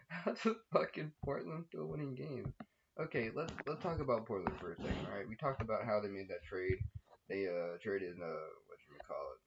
How's 0.10 0.42
the 0.44 0.56
fucking 0.74 1.12
Portland 1.24 1.66
still 1.70 1.88
winning 1.88 2.16
games? 2.16 2.54
Okay, 3.00 3.30
let's 3.36 3.54
let's 3.68 3.84
talk 3.84 4.00
about 4.00 4.26
Portland 4.26 4.58
for 4.60 4.72
a 4.72 4.76
second, 4.78 5.06
alright? 5.08 5.28
We 5.28 5.36
talked 5.36 5.62
about 5.62 5.86
how 5.86 6.00
they 6.00 6.08
made 6.08 6.30
that 6.30 6.44
trade. 6.48 6.78
They 7.30 7.48
uh 7.48 7.78
traded 7.84 8.16
uh 8.22 8.48
what 8.68 8.80
you 8.88 8.98
call 9.08 9.26
it? 9.36 9.42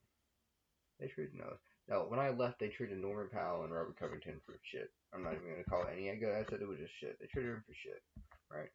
They 1.00 1.08
traded 1.08 1.34
no. 1.34 1.56
No, 1.88 2.04
when 2.08 2.20
I 2.20 2.30
left 2.30 2.60
they 2.60 2.68
traded 2.68 2.98
Norman 2.98 3.28
Powell 3.32 3.64
and 3.64 3.72
Robert 3.72 3.98
Covington 3.98 4.40
for 4.44 4.58
shit. 4.62 4.90
I'm 5.14 5.24
not 5.24 5.34
even 5.34 5.50
gonna 5.50 5.64
call 5.64 5.82
it 5.82 5.96
any 5.96 6.14
good. 6.16 6.34
I 6.34 6.44
said 6.48 6.60
it 6.60 6.68
was 6.68 6.78
just 6.78 6.92
shit. 7.00 7.18
They 7.18 7.26
traded 7.26 7.52
him 7.52 7.64
for 7.66 7.74
shit. 7.74 8.02
Right? 8.50 8.70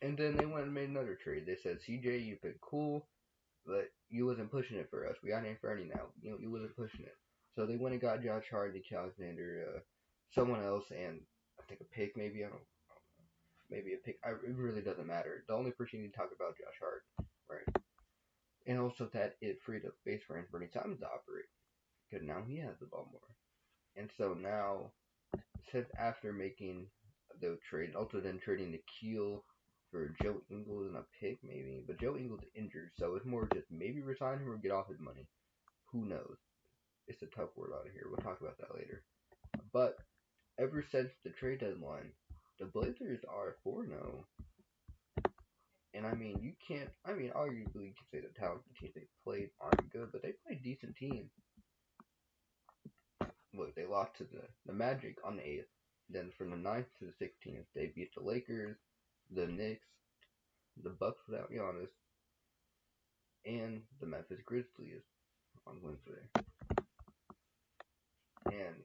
And 0.00 0.16
then 0.16 0.36
they 0.36 0.46
went 0.46 0.66
and 0.66 0.74
made 0.74 0.90
another 0.90 1.18
trade. 1.22 1.44
They 1.44 1.56
said, 1.60 1.78
CJ, 1.80 2.24
you've 2.24 2.42
been 2.42 2.54
cool, 2.60 3.08
but 3.68 3.90
you 4.08 4.24
wasn't 4.24 4.50
pushing 4.50 4.78
it 4.78 4.88
for 4.90 5.06
us. 5.06 5.16
We 5.22 5.30
got 5.30 5.44
Ernie 5.62 5.84
now. 5.84 6.08
You 6.22 6.30
know, 6.30 6.38
you 6.40 6.50
wasn't 6.50 6.76
pushing 6.76 7.04
it. 7.04 7.14
So 7.54 7.66
they 7.66 7.76
went 7.76 7.92
and 7.92 8.00
got 8.00 8.22
Josh 8.22 8.44
Hart, 8.50 8.72
Nick 8.72 8.90
Alexander, 8.90 9.66
uh, 9.68 9.80
someone 10.34 10.62
else, 10.64 10.84
and 10.90 11.20
I 11.58 11.62
think 11.68 11.80
a 11.80 11.84
pick 11.94 12.16
maybe. 12.16 12.44
I 12.44 12.48
don't, 12.48 12.64
I 12.88 12.94
don't 12.96 13.18
know. 13.18 13.28
Maybe 13.70 13.92
a 13.92 13.98
pick. 13.98 14.16
I, 14.24 14.30
it 14.30 14.56
really 14.56 14.80
doesn't 14.80 15.06
matter. 15.06 15.44
The 15.46 15.54
only 15.54 15.72
person 15.72 16.00
you 16.00 16.10
talk 16.10 16.30
about 16.34 16.56
Josh 16.56 16.78
Hart, 16.80 17.02
right? 17.50 17.82
And 18.66 18.78
also 18.78 19.08
that 19.12 19.34
it 19.40 19.58
freed 19.64 19.84
up 19.86 19.92
space 20.00 20.22
for 20.26 20.42
Bernie 20.50 20.68
Simons 20.72 21.00
to 21.00 21.06
operate. 21.06 21.50
Because 22.08 22.26
now 22.26 22.42
he 22.46 22.56
has 22.58 22.74
the 22.80 22.86
ball 22.86 23.08
more. 23.12 23.20
And 23.96 24.08
so 24.16 24.34
now, 24.34 24.92
since 25.70 25.88
after 25.98 26.32
making 26.32 26.86
the 27.40 27.58
trade, 27.68 27.94
also 27.94 28.20
then 28.20 28.38
trading 28.38 28.72
the 28.72 28.82
Keel 29.00 29.44
for 29.90 30.14
Joe 30.22 30.42
Ingles 30.50 30.86
and 30.86 30.96
a 30.96 31.04
pick 31.20 31.38
maybe, 31.42 31.82
but 31.86 32.00
Joe 32.00 32.16
Ingles 32.16 32.40
injured, 32.54 32.90
so 32.98 33.14
it's 33.14 33.26
more 33.26 33.48
just 33.52 33.66
maybe 33.70 34.02
resign 34.02 34.38
him 34.38 34.50
or 34.50 34.56
get 34.56 34.72
off 34.72 34.88
his 34.88 35.00
money. 35.00 35.26
Who 35.92 36.04
knows? 36.04 36.36
It's 37.06 37.22
a 37.22 37.26
tough 37.26 37.50
word 37.56 37.70
out 37.74 37.86
of 37.86 37.92
here. 37.92 38.04
We'll 38.06 38.18
talk 38.18 38.40
about 38.40 38.58
that 38.58 38.74
later. 38.74 39.02
But 39.72 39.96
ever 40.58 40.84
since 40.92 41.10
the 41.24 41.30
trade 41.30 41.60
deadline, 41.60 42.12
the 42.58 42.66
Blazers 42.66 43.20
are 43.28 43.56
4 43.64 43.86
0. 43.86 44.24
And 45.94 46.06
I 46.06 46.14
mean, 46.14 46.38
you 46.42 46.52
can't. 46.66 46.90
I 47.06 47.14
mean, 47.14 47.30
arguably, 47.34 47.86
you 47.86 47.94
can 47.96 48.06
say 48.12 48.20
the 48.20 48.38
talent 48.38 48.60
the 48.68 48.78
teams 48.78 48.94
they 48.94 49.08
played 49.24 49.50
aren't 49.60 49.90
good, 49.90 50.10
but 50.12 50.22
they 50.22 50.34
played 50.46 50.62
decent 50.62 50.96
teams. 50.96 51.30
Look, 53.54 53.74
they 53.74 53.86
lost 53.86 54.16
to 54.18 54.24
the, 54.24 54.42
the 54.66 54.72
Magic 54.72 55.16
on 55.24 55.36
the 55.36 55.42
8th. 55.42 55.64
Then 56.10 56.30
from 56.36 56.50
the 56.50 56.56
9th 56.56 56.86
to 56.98 57.06
the 57.06 57.24
16th, 57.24 57.64
they 57.74 57.92
beat 57.94 58.10
the 58.16 58.22
Lakers, 58.22 58.76
the 59.34 59.46
Knicks, 59.46 59.86
the 60.82 60.90
Bucks 60.90 61.22
without 61.28 61.50
Giannis, 61.50 61.88
and 63.44 63.82
the 64.00 64.06
Memphis 64.06 64.40
Grizzlies 64.44 65.02
on 65.66 65.76
Wednesday. 65.82 66.22
And 68.46 68.76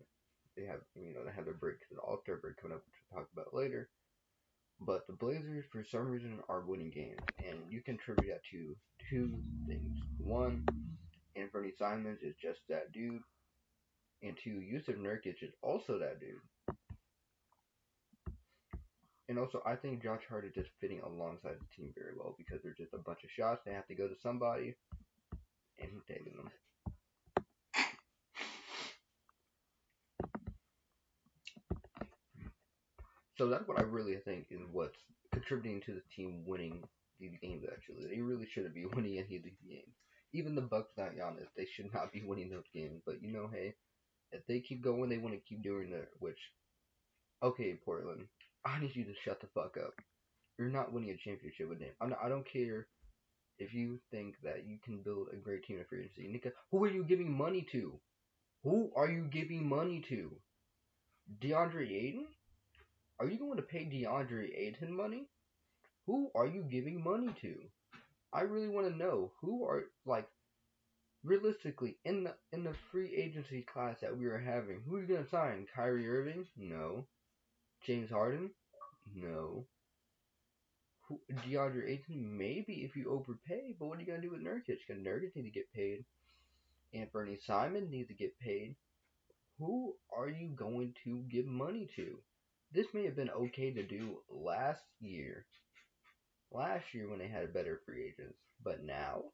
they 0.55 0.65
have, 0.65 0.81
you 0.95 1.13
know, 1.13 1.23
they 1.25 1.31
have 1.35 1.45
their 1.45 1.53
break, 1.53 1.77
the 1.91 1.99
All 1.99 2.19
Star 2.23 2.37
break 2.37 2.57
coming 2.57 2.75
up, 2.75 2.83
which 2.85 2.95
we'll 3.11 3.21
talk 3.21 3.29
about 3.33 3.53
later. 3.53 3.89
But 4.79 5.07
the 5.07 5.13
Blazers, 5.13 5.65
for 5.71 5.85
some 5.89 6.09
reason, 6.09 6.39
are 6.49 6.61
winning 6.61 6.91
games, 6.91 7.21
and 7.37 7.59
you 7.69 7.81
can 7.81 7.95
attribute 7.95 8.33
that 8.33 8.41
to 8.51 8.75
two 9.09 9.39
things. 9.67 9.97
One, 10.17 10.65
Anthony 11.35 11.71
Simons 11.77 12.19
is 12.21 12.35
just 12.41 12.59
that 12.69 12.91
dude, 12.91 13.21
and 14.21 14.37
two, 14.43 14.61
Jusuf 14.61 14.97
Nurkic 14.97 15.41
is 15.41 15.53
also 15.61 15.99
that 15.99 16.19
dude. 16.19 16.41
And 19.29 19.39
also, 19.39 19.61
I 19.65 19.75
think 19.75 20.03
Josh 20.03 20.21
Hart 20.29 20.45
is 20.45 20.53
just 20.53 20.69
fitting 20.81 20.99
alongside 21.01 21.55
the 21.59 21.75
team 21.75 21.93
very 21.95 22.13
well 22.17 22.35
because 22.37 22.61
they're 22.61 22.75
just 22.77 22.93
a 22.93 22.97
bunch 22.97 23.23
of 23.23 23.31
shots. 23.31 23.61
They 23.65 23.71
have 23.73 23.87
to 23.87 23.95
go 23.95 24.07
to 24.07 24.15
somebody, 24.21 24.75
and 25.79 25.89
he's 25.91 26.03
taking 26.07 26.35
them. 26.35 26.49
So 33.37 33.47
that's 33.47 33.67
what 33.67 33.79
I 33.79 33.83
really 33.83 34.15
think 34.17 34.47
is 34.51 34.59
what's 34.71 34.97
contributing 35.31 35.81
to 35.81 35.93
the 35.93 36.03
team 36.15 36.43
winning 36.45 36.83
these 37.19 37.37
games. 37.41 37.65
Actually, 37.71 38.07
they 38.07 38.21
really 38.21 38.45
shouldn't 38.45 38.75
be 38.75 38.85
winning 38.93 39.17
any 39.17 39.37
of 39.37 39.43
these 39.43 39.61
games. 39.67 39.95
Even 40.33 40.55
the 40.55 40.61
Bucks 40.61 40.89
without 40.95 41.15
Giannis, 41.15 41.47
they 41.55 41.65
should 41.65 41.93
not 41.93 42.11
be 42.11 42.23
winning 42.23 42.49
those 42.49 42.69
games. 42.73 43.01
But 43.05 43.21
you 43.21 43.31
know, 43.31 43.49
hey, 43.51 43.75
if 44.31 44.45
they 44.47 44.59
keep 44.59 44.83
going, 44.83 45.09
they 45.09 45.17
want 45.17 45.35
to 45.35 45.41
keep 45.41 45.63
doing 45.63 45.91
that. 45.91 46.09
Which, 46.19 46.39
okay, 47.41 47.79
Portland, 47.83 48.27
I 48.65 48.79
need 48.79 48.95
you 48.95 49.03
to 49.05 49.13
shut 49.23 49.41
the 49.41 49.47
fuck 49.53 49.77
up. 49.77 49.93
You're 50.57 50.69
not 50.69 50.93
winning 50.93 51.09
a 51.09 51.17
championship 51.17 51.69
with 51.69 51.79
them. 51.79 51.89
I'm 51.99 52.09
not, 52.09 52.19
I 52.23 52.29
don't 52.29 52.47
care 52.47 52.87
if 53.59 53.73
you 53.73 53.99
think 54.11 54.35
that 54.43 54.65
you 54.65 54.77
can 54.83 55.01
build 55.01 55.27
a 55.31 55.35
great 55.37 55.63
team 55.63 55.79
of 55.79 55.87
free 55.87 56.01
agency. 56.01 56.27
Nika, 56.27 56.51
who 56.71 56.83
are 56.85 56.89
you 56.89 57.03
giving 57.03 57.31
money 57.31 57.65
to? 57.71 57.99
Who 58.63 58.91
are 58.95 59.09
you 59.09 59.27
giving 59.31 59.67
money 59.67 60.03
to? 60.09 60.31
DeAndre 61.41 61.89
Ayton? 61.91 62.27
Are 63.19 63.27
you 63.27 63.37
going 63.37 63.57
to 63.57 63.63
pay 63.63 63.85
DeAndre 63.85 64.49
Ayton 64.57 64.95
money? 64.95 65.27
Who 66.05 66.29
are 66.35 66.47
you 66.47 66.63
giving 66.63 67.03
money 67.03 67.33
to? 67.41 67.55
I 68.33 68.41
really 68.41 68.69
want 68.69 68.87
to 68.87 68.97
know 68.97 69.31
who 69.41 69.63
are 69.65 69.85
like 70.05 70.27
realistically 71.23 71.97
in 72.03 72.25
the 72.25 72.33
in 72.51 72.63
the 72.63 72.73
free 72.91 73.15
agency 73.15 73.61
class 73.61 74.01
that 74.01 74.17
we 74.17 74.25
are 74.25 74.39
having. 74.39 74.81
Who 74.85 74.95
are 74.95 75.01
you 75.01 75.07
gonna 75.07 75.29
sign? 75.29 75.67
Kyrie 75.73 76.09
Irving? 76.09 76.47
No. 76.57 77.05
James 77.85 78.09
Harden? 78.09 78.51
No. 79.13 79.65
DeAndre 81.31 81.89
Ayton? 81.89 82.37
Maybe 82.37 82.83
if 82.83 82.95
you 82.95 83.11
overpay, 83.11 83.75
but 83.77 83.87
what 83.87 83.97
are 83.97 84.01
you 84.01 84.07
gonna 84.07 84.21
do 84.21 84.31
with 84.31 84.41
Nurkic? 84.41 84.79
Because 84.87 85.03
Nurkic 85.03 85.35
need 85.35 85.43
to 85.43 85.51
get 85.51 85.71
paid, 85.73 86.05
and 86.93 87.11
Bernie 87.11 87.39
Simon 87.45 87.89
needs 87.89 88.07
to 88.07 88.13
get 88.13 88.39
paid. 88.39 88.75
Who 89.59 89.95
are 90.15 90.29
you 90.29 90.49
going 90.55 90.93
to 91.03 91.23
give 91.31 91.45
money 91.45 91.87
to? 91.95 92.17
This 92.73 92.87
may 92.93 93.05
have 93.05 93.15
been 93.15 93.29
okay 93.29 93.71
to 93.71 93.83
do 93.83 94.17
last 94.29 94.81
year. 94.99 95.45
Last 96.51 96.85
year 96.93 97.09
when 97.09 97.19
they 97.19 97.27
had 97.27 97.53
better 97.53 97.81
free 97.85 98.05
agents. 98.05 98.37
But 98.63 98.83
now? 98.83 99.25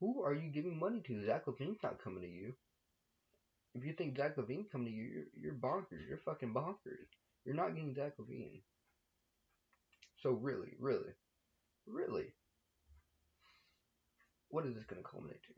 Who 0.00 0.22
are 0.22 0.34
you 0.34 0.50
giving 0.50 0.78
money 0.78 1.00
to? 1.06 1.26
Zach 1.26 1.46
LaVine's 1.46 1.82
not 1.82 2.02
coming 2.02 2.22
to 2.22 2.28
you. 2.28 2.52
If 3.74 3.84
you 3.84 3.94
think 3.94 4.16
Zach 4.16 4.36
LaVine's 4.36 4.68
coming 4.70 4.88
to 4.88 4.92
you, 4.92 5.04
you're, 5.04 5.24
you're 5.34 5.54
bonkers. 5.54 6.06
You're 6.06 6.20
fucking 6.24 6.52
bonkers. 6.52 7.08
You're 7.46 7.54
not 7.54 7.74
getting 7.76 7.94
Zach 7.94 8.18
LaVine. 8.18 8.60
So 10.20 10.30
really, 10.30 10.74
really, 10.80 11.14
really, 11.86 12.34
what 14.48 14.66
is 14.66 14.74
this 14.74 14.84
going 14.90 15.00
to 15.00 15.08
culminate 15.08 15.42
to? 15.46 15.54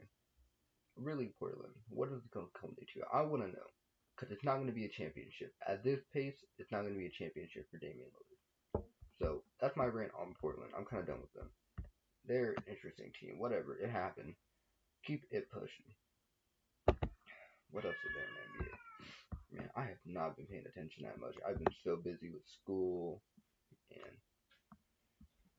Really, 0.97 1.33
Portland, 1.39 1.73
what 1.89 2.11
is 2.11 2.19
it 2.19 2.31
going 2.31 2.45
to 2.45 2.61
culminate 2.61 2.89
to? 2.93 3.01
I 3.11 3.23
want 3.23 3.43
to 3.43 3.49
know 3.49 3.69
because 4.15 4.31
it's 4.31 4.45
not 4.45 4.57
going 4.57 4.67
to 4.67 4.77
be 4.77 4.85
a 4.85 4.93
championship. 4.93 5.55
At 5.67 5.83
this 5.83 6.01
pace, 6.13 6.37
it's 6.59 6.71
not 6.71 6.83
going 6.83 6.93
to 6.93 6.99
be 6.99 7.07
a 7.07 7.19
championship 7.19 7.71
for 7.71 7.79
Damian 7.79 8.13
Lillard. 8.13 8.85
So 9.23 9.43
that's 9.61 9.77
my 9.77 9.87
rant 9.87 10.13
on 10.21 10.35
Portland. 10.39 10.73
I'm 10.77 10.85
kind 10.85 11.01
of 11.01 11.09
done 11.09 11.23
with 11.23 11.33
them. 11.33 11.49
They're 12.27 12.53
an 12.53 12.69
interesting 12.69 13.13
team. 13.19 13.39
Whatever, 13.39 13.79
it 13.79 13.89
happened. 13.89 14.35
Keep 15.07 15.25
it 15.31 15.49
pushing. 15.51 15.89
What 17.71 17.87
else 17.87 17.95
is 17.95 18.13
there 18.13 18.29
in 18.29 18.35
the 18.59 18.65
NBA? 18.65 18.78
Man, 19.53 19.69
I 19.77 19.83
have 19.83 20.03
not 20.05 20.37
been 20.37 20.47
paying 20.47 20.67
attention 20.67 21.05
that 21.05 21.21
much. 21.21 21.35
I've 21.47 21.59
been 21.59 21.75
so 21.85 21.97
busy 21.97 22.31
with 22.31 22.45
school 22.61 23.23
and 23.91 24.17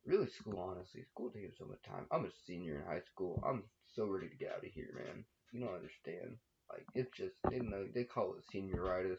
really 0.05 0.29
school. 0.29 0.59
Honestly, 0.59 1.03
school 1.09 1.31
takes 1.31 1.57
so 1.57 1.65
much 1.65 1.81
time. 1.87 2.05
I'm 2.11 2.25
a 2.25 2.31
senior 2.45 2.75
in 2.75 2.85
high 2.85 3.01
school. 3.11 3.41
I'm 3.45 3.63
so 3.95 4.05
ready 4.05 4.29
to 4.29 4.35
get 4.35 4.51
out 4.51 4.65
of 4.65 4.71
here, 4.71 4.93
man. 4.93 5.25
You 5.51 5.61
don't 5.61 5.73
understand. 5.73 6.37
Like 6.69 6.85
it's 6.93 7.09
just 7.17 7.33
they 7.49 7.59
know 7.59 7.87
they 7.93 8.03
call 8.03 8.35
it 8.37 8.45
senioritis, 8.53 9.17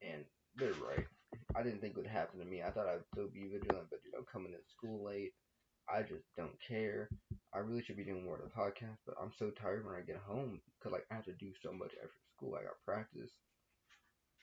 and 0.00 0.24
they're 0.56 0.72
right. 0.74 1.06
I 1.56 1.62
didn't 1.62 1.80
think 1.80 1.96
it 1.96 2.00
would 2.00 2.06
happen 2.06 2.38
to 2.38 2.46
me. 2.46 2.62
I 2.62 2.70
thought 2.70 2.86
I'd 2.86 3.06
still 3.12 3.26
be 3.26 3.48
vigilant, 3.50 3.90
but 3.90 3.98
you 4.04 4.12
know, 4.12 4.24
coming 4.30 4.52
to 4.52 4.58
school 4.76 5.04
late, 5.04 5.32
I 5.92 6.02
just 6.02 6.24
don't 6.36 6.56
care. 6.66 7.08
I 7.54 7.58
really 7.58 7.82
should 7.82 7.98
be 7.98 8.04
doing 8.04 8.24
more 8.24 8.36
of 8.36 8.42
the 8.42 8.48
podcast, 8.48 8.96
but 9.06 9.14
I'm 9.20 9.32
so 9.38 9.50
tired 9.50 9.84
when 9.84 9.94
I 9.94 10.00
get 10.00 10.16
home 10.26 10.60
because 10.78 10.92
like 10.92 11.06
I 11.10 11.16
have 11.16 11.26
to 11.26 11.32
do 11.32 11.52
so 11.62 11.72
much 11.72 11.92
after 12.02 12.16
school. 12.34 12.56
I 12.56 12.64
got 12.64 12.80
practice, 12.84 13.30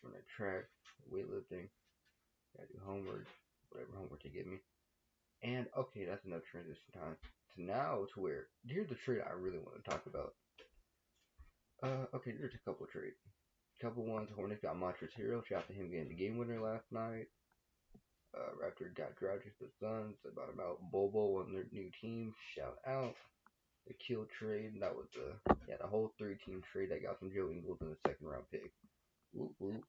when 0.02 0.14
I 0.14 0.22
track, 0.30 0.66
weightlifting, 1.12 1.68
I 2.58 2.64
do 2.70 2.80
homework, 2.86 3.26
whatever 3.70 3.98
homework 3.98 4.22
they 4.24 4.30
give 4.30 4.46
me. 4.46 4.58
And 5.42 5.66
okay, 5.76 6.06
that's 6.06 6.26
enough 6.26 6.44
transition 6.52 6.94
time. 6.94 7.18
To 7.56 7.64
now 7.64 8.06
to 8.14 8.22
where 8.22 8.48
here's 8.68 8.90
the 8.90 8.96
trade 8.96 9.22
I 9.26 9.34
really 9.34 9.58
want 9.58 9.84
to 9.84 9.90
talk 9.90 10.06
about. 10.06 10.34
Uh, 11.82 12.06
okay, 12.14 12.34
there's 12.38 12.54
a 12.54 12.70
couple 12.70 12.86
trades. 12.86 13.18
Couple 13.82 14.06
ones. 14.06 14.30
Hornets 14.36 14.62
got 14.62 14.76
Montrezl 14.76 15.16
Harrell. 15.18 15.46
Shout 15.46 15.60
out 15.60 15.68
to 15.68 15.74
him 15.74 15.90
getting 15.90 16.10
the 16.10 16.16
game 16.16 16.38
winner 16.38 16.60
last 16.62 16.84
night. 16.92 17.28
Uh, 18.36 18.54
Raptor 18.62 18.94
got 18.96 19.16
drafted 19.18 19.54
the 19.60 19.68
Suns. 19.80 20.16
They 20.24 20.30
bought 20.30 20.54
him 20.54 20.62
out. 20.62 20.78
Bobo 20.92 21.42
on 21.42 21.54
their 21.54 21.66
new 21.72 21.90
team. 22.00 22.34
Shout 22.56 22.78
out. 22.86 23.16
The 23.88 23.94
kill 23.98 24.26
trade. 24.38 24.74
That 24.80 24.96
was 24.96 25.08
the 25.14 25.56
yeah 25.68 25.78
the 25.82 25.88
whole 25.88 26.14
three 26.18 26.38
team 26.46 26.62
trade 26.72 26.92
that 26.92 27.02
got 27.02 27.18
some 27.20 27.32
Joe 27.34 27.50
Ingles 27.50 27.82
in 27.82 27.90
the 27.90 27.98
second 28.06 28.28
round 28.28 28.46
pick. 28.52 28.72
Whoop 29.34 29.54
whoop. 29.58 29.82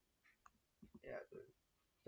Yeah, 1.05 1.21
the 1.33 1.41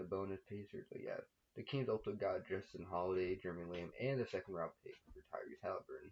the 0.03 0.09
bonus 0.09 0.41
Pacers. 0.49 0.87
But 0.91 1.03
yeah, 1.05 1.21
the 1.55 1.63
Kings 1.63 1.89
also 1.91 2.13
got 2.13 2.49
Justin 2.49 2.87
Holiday, 2.89 3.37
Jeremy 3.37 3.65
Lamb, 3.69 3.93
and 4.01 4.19
the 4.19 4.27
second 4.33 4.55
round 4.55 4.73
pick 4.83 4.97
for 5.13 5.21
Tyrese 5.21 5.61
Halliburton. 5.63 6.11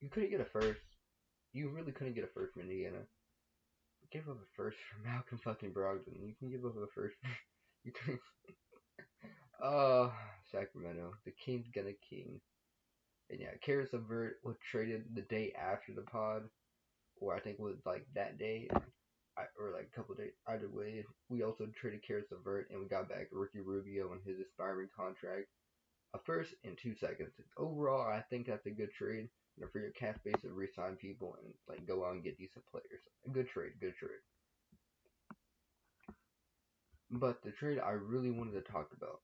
You 0.00 0.08
couldn't 0.08 0.30
get 0.30 0.40
a 0.40 0.46
first. 0.46 0.80
You 1.52 1.68
really 1.68 1.92
couldn't 1.92 2.14
get 2.14 2.24
a 2.24 2.32
first 2.32 2.54
from 2.54 2.62
Indiana. 2.62 3.04
Give 4.10 4.28
up 4.28 4.40
a 4.40 4.48
first 4.56 4.78
for 4.88 5.06
Malcolm 5.06 5.38
fucking 5.44 5.72
Brogdon. 5.72 6.16
You 6.24 6.34
can 6.38 6.50
give 6.50 6.64
up 6.64 6.76
a 6.76 6.86
first. 6.94 7.16
uh, 9.62 10.10
Sacramento. 10.50 11.12
The 11.24 11.32
King's 11.32 11.68
gonna 11.74 11.92
king. 12.08 12.40
And 13.30 13.40
yeah, 13.40 13.54
Caris 13.64 13.92
LeVert 13.92 14.36
was 14.44 14.56
traded 14.70 15.04
the 15.14 15.22
day 15.22 15.52
after 15.58 15.92
the 15.94 16.02
pod, 16.02 16.42
or 17.16 17.34
I 17.34 17.40
think 17.40 17.58
it 17.58 17.62
was 17.62 17.80
like 17.86 18.06
that 18.14 18.38
day. 18.38 18.68
I, 19.38 19.44
or 19.58 19.72
like 19.72 19.88
a 19.90 19.96
couple 19.96 20.14
days 20.14 20.32
either 20.46 20.68
way. 20.68 21.04
We 21.30 21.42
also 21.42 21.66
traded 21.74 22.06
Caris 22.06 22.26
LeVert 22.30 22.68
and 22.70 22.78
we 22.78 22.86
got 22.86 23.08
back 23.08 23.28
Ricky 23.32 23.60
Rubio 23.60 24.12
and 24.12 24.20
his 24.26 24.38
expiring 24.38 24.88
contract. 24.94 25.46
A 26.14 26.18
first 26.26 26.54
and 26.64 26.76
two 26.76 26.94
seconds. 26.94 27.32
Overall, 27.56 28.06
I 28.06 28.20
think 28.28 28.46
that's 28.46 28.66
a 28.66 28.70
good 28.70 28.92
trade. 28.92 29.30
You 29.56 29.64
know, 29.64 29.68
for 29.72 29.78
your 29.80 29.92
cap 29.92 30.18
space 30.18 30.40
to 30.42 30.50
re-sign 30.50 30.96
people 30.96 31.36
and 31.42 31.54
like 31.66 31.86
go 31.86 32.04
out 32.04 32.12
and 32.12 32.22
get 32.22 32.36
decent 32.36 32.66
players. 32.70 33.00
A 33.26 33.30
good 33.30 33.48
trade, 33.48 33.72
good 33.80 33.94
trade. 33.96 34.20
But 37.12 37.42
the 37.42 37.52
trade 37.52 37.78
I 37.78 37.92
really 37.92 38.32
wanted 38.32 38.54
to 38.54 38.72
talk 38.72 38.92
about. 38.92 39.20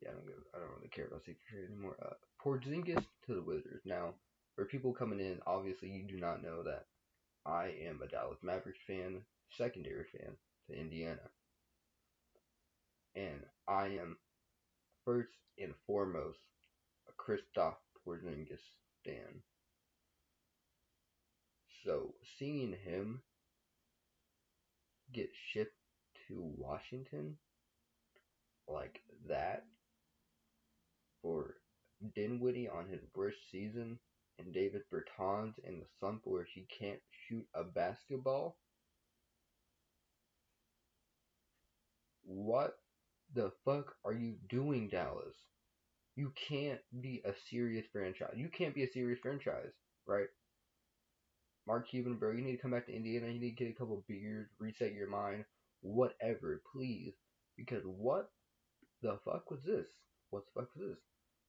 Yeah, 0.00 0.10
I 0.10 0.12
don't 0.12 0.26
give, 0.26 0.36
I 0.54 0.58
don't 0.58 0.70
really 0.76 0.88
care 0.88 1.06
about 1.06 1.24
secret 1.24 1.44
trade 1.48 1.64
anymore. 1.70 1.96
Uh, 2.00 2.14
Porzingis 2.42 3.04
to 3.26 3.34
the 3.34 3.42
Wizards. 3.42 3.82
Now, 3.84 4.14
for 4.54 4.64
people 4.64 4.92
coming 4.92 5.20
in, 5.20 5.40
obviously 5.46 5.88
you 5.90 6.04
do 6.04 6.16
not 6.18 6.42
know 6.42 6.62
that 6.62 6.86
I 7.46 7.68
am 7.86 8.02
a 8.02 8.08
Dallas 8.08 8.38
Mavericks 8.42 8.80
fan, 8.86 9.24
secondary 9.50 10.04
fan 10.04 10.36
to 10.68 10.78
Indiana. 10.78 11.30
And 13.16 13.44
I 13.66 13.86
am 13.88 14.18
first 15.04 15.30
and 15.58 15.74
foremost 15.86 16.38
a 17.08 17.12
Kristaps 17.12 17.76
Porzingis 18.06 18.60
fan. 19.04 19.42
So 21.82 22.14
seeing 22.38 22.72
him 22.72 23.22
get 25.12 25.30
shipped 25.34 25.78
to 26.28 26.52
Washington 26.56 27.36
like 28.68 29.00
that 29.28 29.64
for 31.22 31.54
Dinwiddie 32.14 32.68
on 32.68 32.88
his 32.88 33.00
worst 33.14 33.38
season 33.50 33.98
and 34.38 34.52
Davis 34.52 34.82
Bertans 34.92 35.54
in 35.64 35.78
the 35.78 35.86
slump 35.98 36.22
where 36.24 36.46
he 36.54 36.66
can't 36.78 37.00
shoot 37.28 37.46
a 37.54 37.64
basketball. 37.64 38.56
What 42.24 42.78
the 43.34 43.52
fuck 43.64 43.94
are 44.04 44.12
you 44.12 44.34
doing, 44.48 44.88
Dallas? 44.88 45.36
You 46.16 46.32
can't 46.48 46.80
be 47.00 47.22
a 47.24 47.32
serious 47.50 47.84
franchise. 47.92 48.34
You 48.36 48.48
can't 48.48 48.74
be 48.74 48.84
a 48.84 48.92
serious 48.92 49.18
franchise, 49.20 49.72
right? 50.06 50.28
Mark 51.66 51.88
Cuban, 51.88 52.16
bro, 52.16 52.32
you 52.32 52.42
need 52.42 52.56
to 52.56 52.62
come 52.62 52.70
back 52.70 52.86
to 52.86 52.94
Indiana. 52.94 53.28
You 53.28 53.40
need 53.40 53.56
to 53.56 53.64
get 53.64 53.70
a 53.70 53.78
couple 53.78 54.04
beers, 54.06 54.48
reset 54.58 54.92
your 54.92 55.08
mind, 55.08 55.44
whatever, 55.84 56.62
please. 56.72 57.12
Because 57.56 57.82
what 57.84 58.30
the 59.02 59.18
fuck 59.24 59.50
was 59.50 59.60
this? 59.64 59.86
What 60.30 60.44
the 60.46 60.60
fuck 60.60 60.74
was 60.74 60.88
this? 60.88 60.98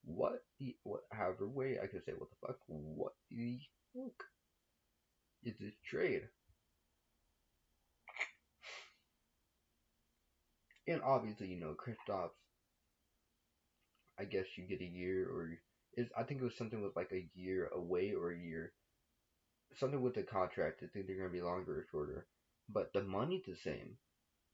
What 0.03 0.43
the 0.59 0.75
what? 0.83 1.01
However 1.11 1.47
way 1.47 1.79
I 1.81 1.87
could 1.87 2.05
say 2.05 2.11
what 2.15 2.29
the 2.29 2.47
fuck? 2.47 2.57
What 2.67 3.13
the 3.31 3.59
fuck 3.95 4.23
is 5.43 5.55
this 5.59 5.73
trade? 5.89 6.23
And 10.87 11.01
obviously, 11.01 11.47
you 11.47 11.59
know, 11.59 11.75
Kristaps. 11.75 12.29
I 14.17 14.23
guess 14.25 14.45
you 14.57 14.63
get 14.65 14.81
a 14.81 14.85
year, 14.85 15.27
or 15.27 15.49
is 15.97 16.07
I 16.17 16.23
think 16.23 16.39
it 16.39 16.43
was 16.43 16.55
something 16.57 16.81
with 16.81 16.95
like 16.95 17.11
a 17.11 17.27
year 17.33 17.67
away 17.73 18.13
or 18.13 18.31
a 18.31 18.37
year, 18.37 18.73
something 19.77 20.01
with 20.01 20.13
the 20.15 20.23
contract. 20.23 20.83
I 20.83 20.87
think 20.87 21.07
they're 21.07 21.17
gonna 21.17 21.29
be 21.29 21.41
longer 21.41 21.79
or 21.79 21.85
shorter, 21.91 22.27
but 22.69 22.93
the 22.93 23.03
money's 23.03 23.45
the 23.45 23.55
same. 23.55 23.97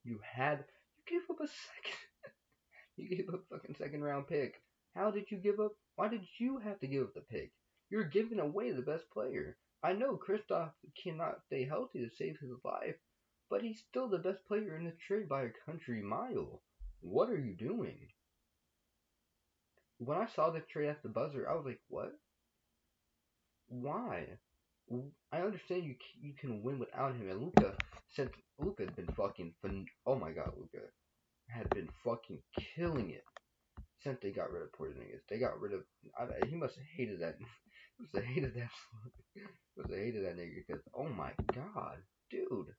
You 0.04 0.20
had 0.24 0.66
you 0.98 1.20
gave 1.20 1.30
up 1.30 1.40
a 1.40 1.48
second. 1.48 2.36
you 2.98 3.10
gave 3.10 3.30
up 3.34 3.42
fucking 3.50 3.76
second 3.78 4.04
round 4.04 4.28
pick. 4.28 4.62
How 4.96 5.12
did 5.12 5.30
you 5.30 5.38
give 5.38 5.60
up? 5.60 5.74
Why 5.96 6.08
did 6.08 6.26
you 6.38 6.58
have 6.58 6.80
to 6.80 6.88
give 6.88 7.04
up 7.04 7.14
the 7.14 7.22
pick? 7.22 7.52
You're 7.90 8.06
giving 8.06 8.40
away 8.40 8.72
the 8.72 8.82
best 8.82 9.10
player. 9.12 9.58
I 9.84 9.94
know 9.94 10.18
Kristaps 10.18 10.74
cannot 11.02 11.42
stay 11.46 11.66
healthy 11.66 12.00
to 12.00 12.10
save 12.16 12.38
his 12.40 12.52
life, 12.64 12.96
but 13.50 13.62
he's 13.62 13.84
still 13.90 14.08
the 14.08 14.18
best 14.18 14.46
player 14.48 14.76
in 14.78 14.86
the 14.86 14.94
trade 15.08 15.28
by 15.28 15.44
a 15.44 15.50
country 15.66 16.02
mile. 16.02 16.62
What 17.02 17.30
are 17.30 17.40
you 17.40 17.54
doing? 17.54 18.08
When 19.98 20.18
I 20.18 20.28
saw 20.28 20.50
the 20.50 20.62
trade 20.62 20.90
at 20.90 21.04
the 21.04 21.10
buzzer, 21.10 21.50
I 21.50 21.56
was 21.56 21.66
like, 21.66 21.82
what? 21.90 22.14
Why? 23.68 24.40
I 25.32 25.42
understand 25.42 25.86
you 25.86 25.96
you 26.22 26.34
can 26.34 26.64
win 26.64 26.80
without 26.80 27.16
him, 27.16 27.30
and 27.30 27.42
Luka 27.42 27.76
since 28.14 28.32
had 28.78 28.96
been 28.96 29.08
fucking 29.16 29.54
fun- 29.62 29.86
oh 30.06 30.16
my 30.16 30.32
god, 30.32 30.52
Luka 30.58 30.86
had 31.48 31.70
been 31.72 31.90
fucking 32.04 32.40
killing 32.76 33.10
it 33.10 33.24
since 34.04 34.18
they 34.22 34.32
got 34.32 34.52
rid 34.52 34.64
of 34.64 34.72
Porzingis. 34.72 35.22
They 35.30 35.40
got 35.40 35.60
rid 35.60 35.74
of 35.74 35.82
I, 36.18 36.46
he 36.48 36.56
must 36.56 36.76
have 36.76 36.86
hated 36.96 37.22
that. 37.22 37.36
He 37.98 38.04
must 38.04 38.16
have 38.16 38.34
hated 38.34 38.56
that. 38.56 38.70
must 39.78 39.90
have 39.92 40.00
hated 40.00 40.26
that 40.26 40.38
nigga 40.38 40.56
because 40.68 40.82
oh 40.96 41.10
my 41.10 41.32
god, 41.54 41.98
dude. 42.32 42.74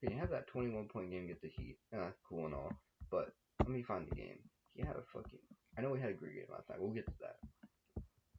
He 0.00 0.14
had 0.14 0.30
that 0.30 0.46
21 0.46 0.88
point 0.88 1.10
game 1.10 1.24
against 1.24 1.42
the 1.42 1.48
Heat. 1.48 1.76
Yeah, 1.92 2.00
that's 2.04 2.18
cool 2.28 2.46
and 2.46 2.54
all, 2.54 2.72
but 3.10 3.32
let 3.60 3.68
me 3.68 3.82
find 3.82 4.06
the 4.08 4.14
game. 4.14 4.38
He 4.74 4.82
had 4.82 4.96
a 4.96 5.02
fucking. 5.12 5.40
I 5.76 5.82
know 5.82 5.92
he 5.94 6.00
had 6.00 6.10
a 6.10 6.14
great 6.14 6.34
game 6.34 6.46
last 6.50 6.68
night. 6.70 6.78
We'll 6.80 6.94
get 6.94 7.06
to 7.06 7.12
that. 7.20 7.36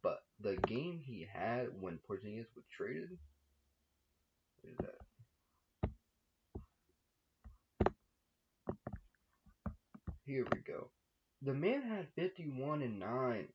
But 0.02 0.20
the 0.40 0.56
game 0.68 1.02
he 1.04 1.28
had 1.32 1.68
when 1.80 2.00
Porzingis 2.10 2.48
was 2.56 2.66
traded. 2.76 3.10
What 4.62 4.72
is 4.72 4.78
that? 4.80 4.96
Here 10.30 10.46
we 10.54 10.60
go. 10.60 10.90
The 11.42 11.56
man 11.56 11.82
had 11.82 12.06
51 12.16 12.84
and 12.84 13.00
9. 13.00 13.48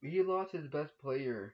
He 0.00 0.22
lost 0.22 0.52
his 0.52 0.66
best 0.68 0.96
player. 0.98 1.52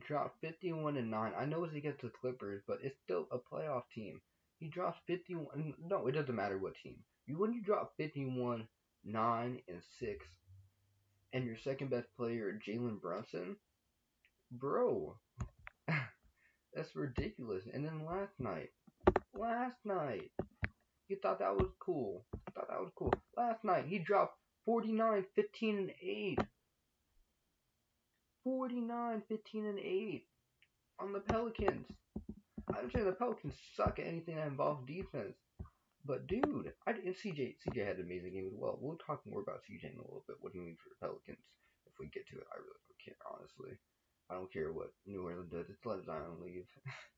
Dropped 0.00 0.40
51 0.40 0.96
and 0.96 1.12
9. 1.12 1.32
I 1.38 1.44
know 1.44 1.62
it's 1.62 1.76
against 1.76 2.02
the 2.02 2.08
Clippers, 2.08 2.60
but 2.66 2.80
it's 2.82 2.96
still 3.04 3.28
a 3.30 3.38
playoff 3.38 3.82
team. 3.94 4.20
He 4.58 4.66
drops 4.66 4.98
51. 5.06 5.74
No, 5.88 6.08
it 6.08 6.12
doesn't 6.12 6.34
matter 6.34 6.58
what 6.58 6.72
team. 6.82 6.96
You 7.28 7.38
when 7.38 7.52
you 7.52 7.62
drop 7.62 7.92
51, 7.96 8.66
9, 9.04 9.60
and 9.68 9.82
6, 10.00 10.26
and 11.34 11.44
your 11.44 11.56
second 11.62 11.90
best 11.90 12.08
player, 12.16 12.58
Jalen 12.66 13.00
Brunson, 13.00 13.54
bro, 14.50 15.16
that's 16.74 16.96
ridiculous. 16.96 17.62
And 17.72 17.84
then 17.84 18.04
last 18.04 18.32
night, 18.40 18.70
last 19.38 19.76
night, 19.84 20.32
you 21.08 21.16
thought 21.22 21.38
that 21.38 21.54
was 21.54 21.70
cool. 21.80 22.24
thought 22.54 22.68
that 22.68 22.80
was 22.80 22.90
cool. 22.96 23.12
Last 23.36 23.64
night, 23.64 23.84
he 23.86 23.98
dropped 23.98 24.38
49, 24.64 25.24
15, 25.34 25.76
and 25.78 25.90
8. 26.02 26.38
49, 28.44 29.22
15, 29.28 29.66
and 29.66 29.78
8 29.78 30.24
on 31.00 31.12
the 31.12 31.20
Pelicans. 31.20 31.86
I 32.72 32.78
understand 32.78 33.06
the 33.06 33.12
Pelicans 33.12 33.54
suck 33.76 33.98
at 33.98 34.06
anything 34.06 34.36
that 34.36 34.46
involves 34.46 34.86
defense. 34.86 35.36
But 36.04 36.28
dude, 36.28 36.72
I 36.86 36.92
and 36.92 37.16
CJ 37.18 37.56
CJ 37.66 37.86
had 37.86 37.98
an 37.98 38.06
amazing 38.06 38.32
game 38.32 38.46
as 38.46 38.54
well. 38.54 38.78
We'll 38.80 38.98
talk 38.98 39.22
more 39.26 39.42
about 39.42 39.66
CJ 39.66 39.90
in 39.90 39.98
a 39.98 40.06
little 40.06 40.22
bit. 40.28 40.36
What 40.40 40.52
he 40.52 40.60
means 40.60 40.78
for 40.78 40.90
the 40.90 41.02
Pelicans 41.02 41.42
if 41.86 41.98
we 41.98 42.06
get 42.06 42.28
to 42.28 42.38
it. 42.38 42.46
I 42.52 42.62
really 42.62 42.82
don't 42.86 43.02
care, 43.02 43.18
honestly. 43.26 43.74
I 44.30 44.34
don't 44.34 44.52
care 44.52 44.72
what 44.72 44.94
New 45.06 45.24
Orleans 45.24 45.50
does. 45.50 45.66
It's 45.68 45.84
let 45.84 46.04
Zion 46.04 46.38
leave. 46.40 46.66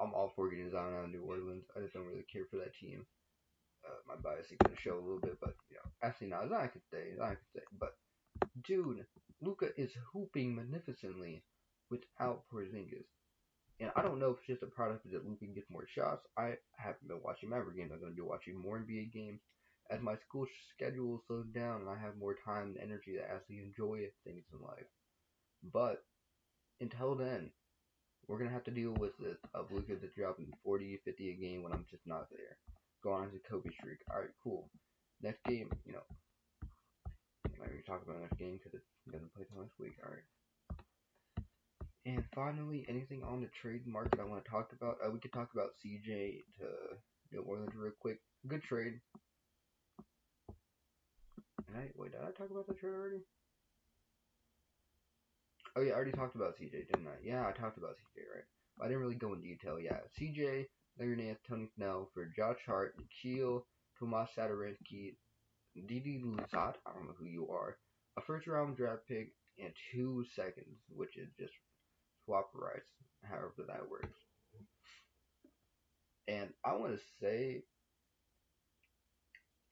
I'm 0.00 0.14
all 0.14 0.32
for 0.34 0.48
getting 0.50 0.70
Zion 0.70 0.94
out 0.94 1.04
of 1.04 1.10
New 1.10 1.22
Orleans. 1.22 1.64
I 1.76 1.80
just 1.80 1.94
don't 1.94 2.06
really 2.06 2.26
care 2.30 2.46
for 2.50 2.56
that 2.58 2.74
team. 2.74 3.06
Uh, 3.84 4.00
my 4.06 4.16
bias 4.16 4.50
is 4.50 4.58
gonna 4.62 4.76
show 4.78 4.94
a 4.94 5.04
little 5.04 5.20
bit, 5.20 5.38
but 5.40 5.54
you 5.70 5.76
know, 5.76 5.90
actually, 6.02 6.28
not 6.28 6.48
Zion 6.48 6.70
can 6.70 6.82
stay. 6.88 7.16
Zion 7.16 7.36
can 7.36 7.48
stay. 7.50 7.66
But 7.78 7.96
dude, 8.66 9.04
Luka 9.40 9.68
is 9.76 9.90
hooping 10.12 10.54
magnificently 10.54 11.42
without 11.90 12.44
Porzingis. 12.52 13.06
And 13.80 13.90
I 13.94 14.02
don't 14.02 14.18
know 14.18 14.30
if 14.30 14.38
it's 14.38 14.46
just 14.46 14.62
a 14.62 14.66
product 14.66 15.04
that 15.10 15.26
Luka 15.26 15.46
gets 15.46 15.70
more 15.70 15.86
shots. 15.86 16.26
I 16.36 16.54
haven't 16.76 17.06
been 17.06 17.22
watching 17.22 17.50
Maverick 17.50 17.76
games. 17.76 17.92
I'm 17.92 18.00
gonna 18.00 18.12
be 18.12 18.22
watching 18.22 18.60
more 18.60 18.78
NBA 18.78 19.12
games 19.12 19.40
as 19.90 20.00
my 20.00 20.16
school 20.16 20.46
schedule 20.74 21.22
slows 21.26 21.46
down 21.54 21.80
and 21.80 21.90
I 21.90 21.98
have 21.98 22.16
more 22.18 22.36
time 22.44 22.74
and 22.74 22.78
energy 22.78 23.14
to 23.14 23.22
actually 23.22 23.58
enjoy 23.58 24.08
things 24.24 24.44
in 24.52 24.60
life. 24.60 24.86
But 25.72 26.04
until 26.80 27.14
then, 27.14 27.50
we're 28.28 28.38
gonna 28.38 28.52
have 28.52 28.64
to 28.64 28.70
deal 28.70 28.92
with 29.00 29.16
this 29.18 29.38
of 29.54 29.72
Luka 29.72 29.96
that's 30.00 30.14
dropping 30.14 30.52
40, 30.62 31.00
50 31.04 31.30
a 31.30 31.34
game 31.34 31.62
when 31.62 31.72
I'm 31.72 31.86
just 31.90 32.06
not 32.06 32.28
there. 32.30 32.58
Going 33.02 33.24
on 33.24 33.30
to 33.30 33.38
Kobe 33.48 33.70
streak. 33.80 33.98
All 34.12 34.20
right, 34.20 34.30
cool. 34.44 34.68
Next 35.22 35.42
game, 35.44 35.70
you 35.84 35.92
know, 35.92 36.04
I'm 36.62 37.58
not 37.58 37.68
gonna 37.68 37.82
talk 37.82 38.02
about 38.04 38.20
next 38.20 38.38
game 38.38 38.58
because 38.58 38.74
it 38.74 38.84
doesn't 39.10 39.34
play 39.34 39.44
till 39.48 39.62
next 39.62 39.78
week. 39.80 39.96
All 40.04 40.10
right. 40.12 40.28
And 42.06 42.24
finally, 42.34 42.86
anything 42.88 43.22
on 43.22 43.40
the 43.40 43.48
trade 43.60 43.86
market 43.86 44.20
I 44.20 44.24
want 44.24 44.44
to 44.44 44.50
talk 44.50 44.72
about? 44.72 44.96
Uh, 45.04 45.10
we 45.10 45.18
could 45.18 45.32
talk 45.32 45.50
about 45.52 45.76
CJ 45.84 46.44
to 46.60 46.96
New 47.32 47.42
Orleans 47.42 47.74
real 47.74 47.92
quick. 47.98 48.20
Good 48.46 48.62
trade. 48.62 49.00
And 51.66 51.76
I 51.76 51.90
wait, 51.96 52.12
did 52.12 52.20
I 52.22 52.30
talk 52.30 52.50
about 52.50 52.66
the 52.66 52.74
trade 52.74 52.94
already? 52.94 53.20
Oh 55.78 55.80
yeah, 55.80 55.92
I 55.92 55.94
already 55.94 56.10
talked 56.10 56.34
about 56.34 56.56
CJ, 56.56 56.88
didn't 56.88 57.06
I? 57.06 57.14
Yeah, 57.22 57.46
I 57.46 57.52
talked 57.52 57.78
about 57.78 57.90
CJ, 57.92 58.22
right? 58.34 58.44
But 58.76 58.84
I 58.84 58.88
didn't 58.88 59.02
really 59.02 59.14
go 59.14 59.32
in 59.32 59.40
detail. 59.40 59.78
Yeah, 59.78 59.98
CJ, 60.20 60.66
Larry 60.98 61.14
Nance, 61.14 61.38
Tony 61.48 61.68
Snell 61.76 62.10
for 62.12 62.24
Josh 62.34 62.58
Hart, 62.66 62.96
Nickeil, 62.98 63.62
Tomas 63.96 64.28
Satoransky, 64.36 65.14
Didi 65.86 66.20
Luzat, 66.24 66.74
I 66.84 66.92
don't 66.92 67.06
know 67.06 67.14
who 67.16 67.26
you 67.26 67.48
are, 67.52 67.76
a 68.16 68.20
first 68.22 68.48
round 68.48 68.76
draft 68.76 69.02
pick, 69.06 69.30
and 69.56 69.72
two 69.92 70.24
seconds, 70.34 70.80
which 70.88 71.16
is 71.16 71.28
just 71.38 71.52
swap 72.24 72.50
rights, 72.54 72.90
however 73.22 73.52
that 73.68 73.88
works. 73.88 74.18
And 76.26 76.48
I 76.64 76.74
want 76.74 76.94
to 76.98 77.04
say, 77.20 77.62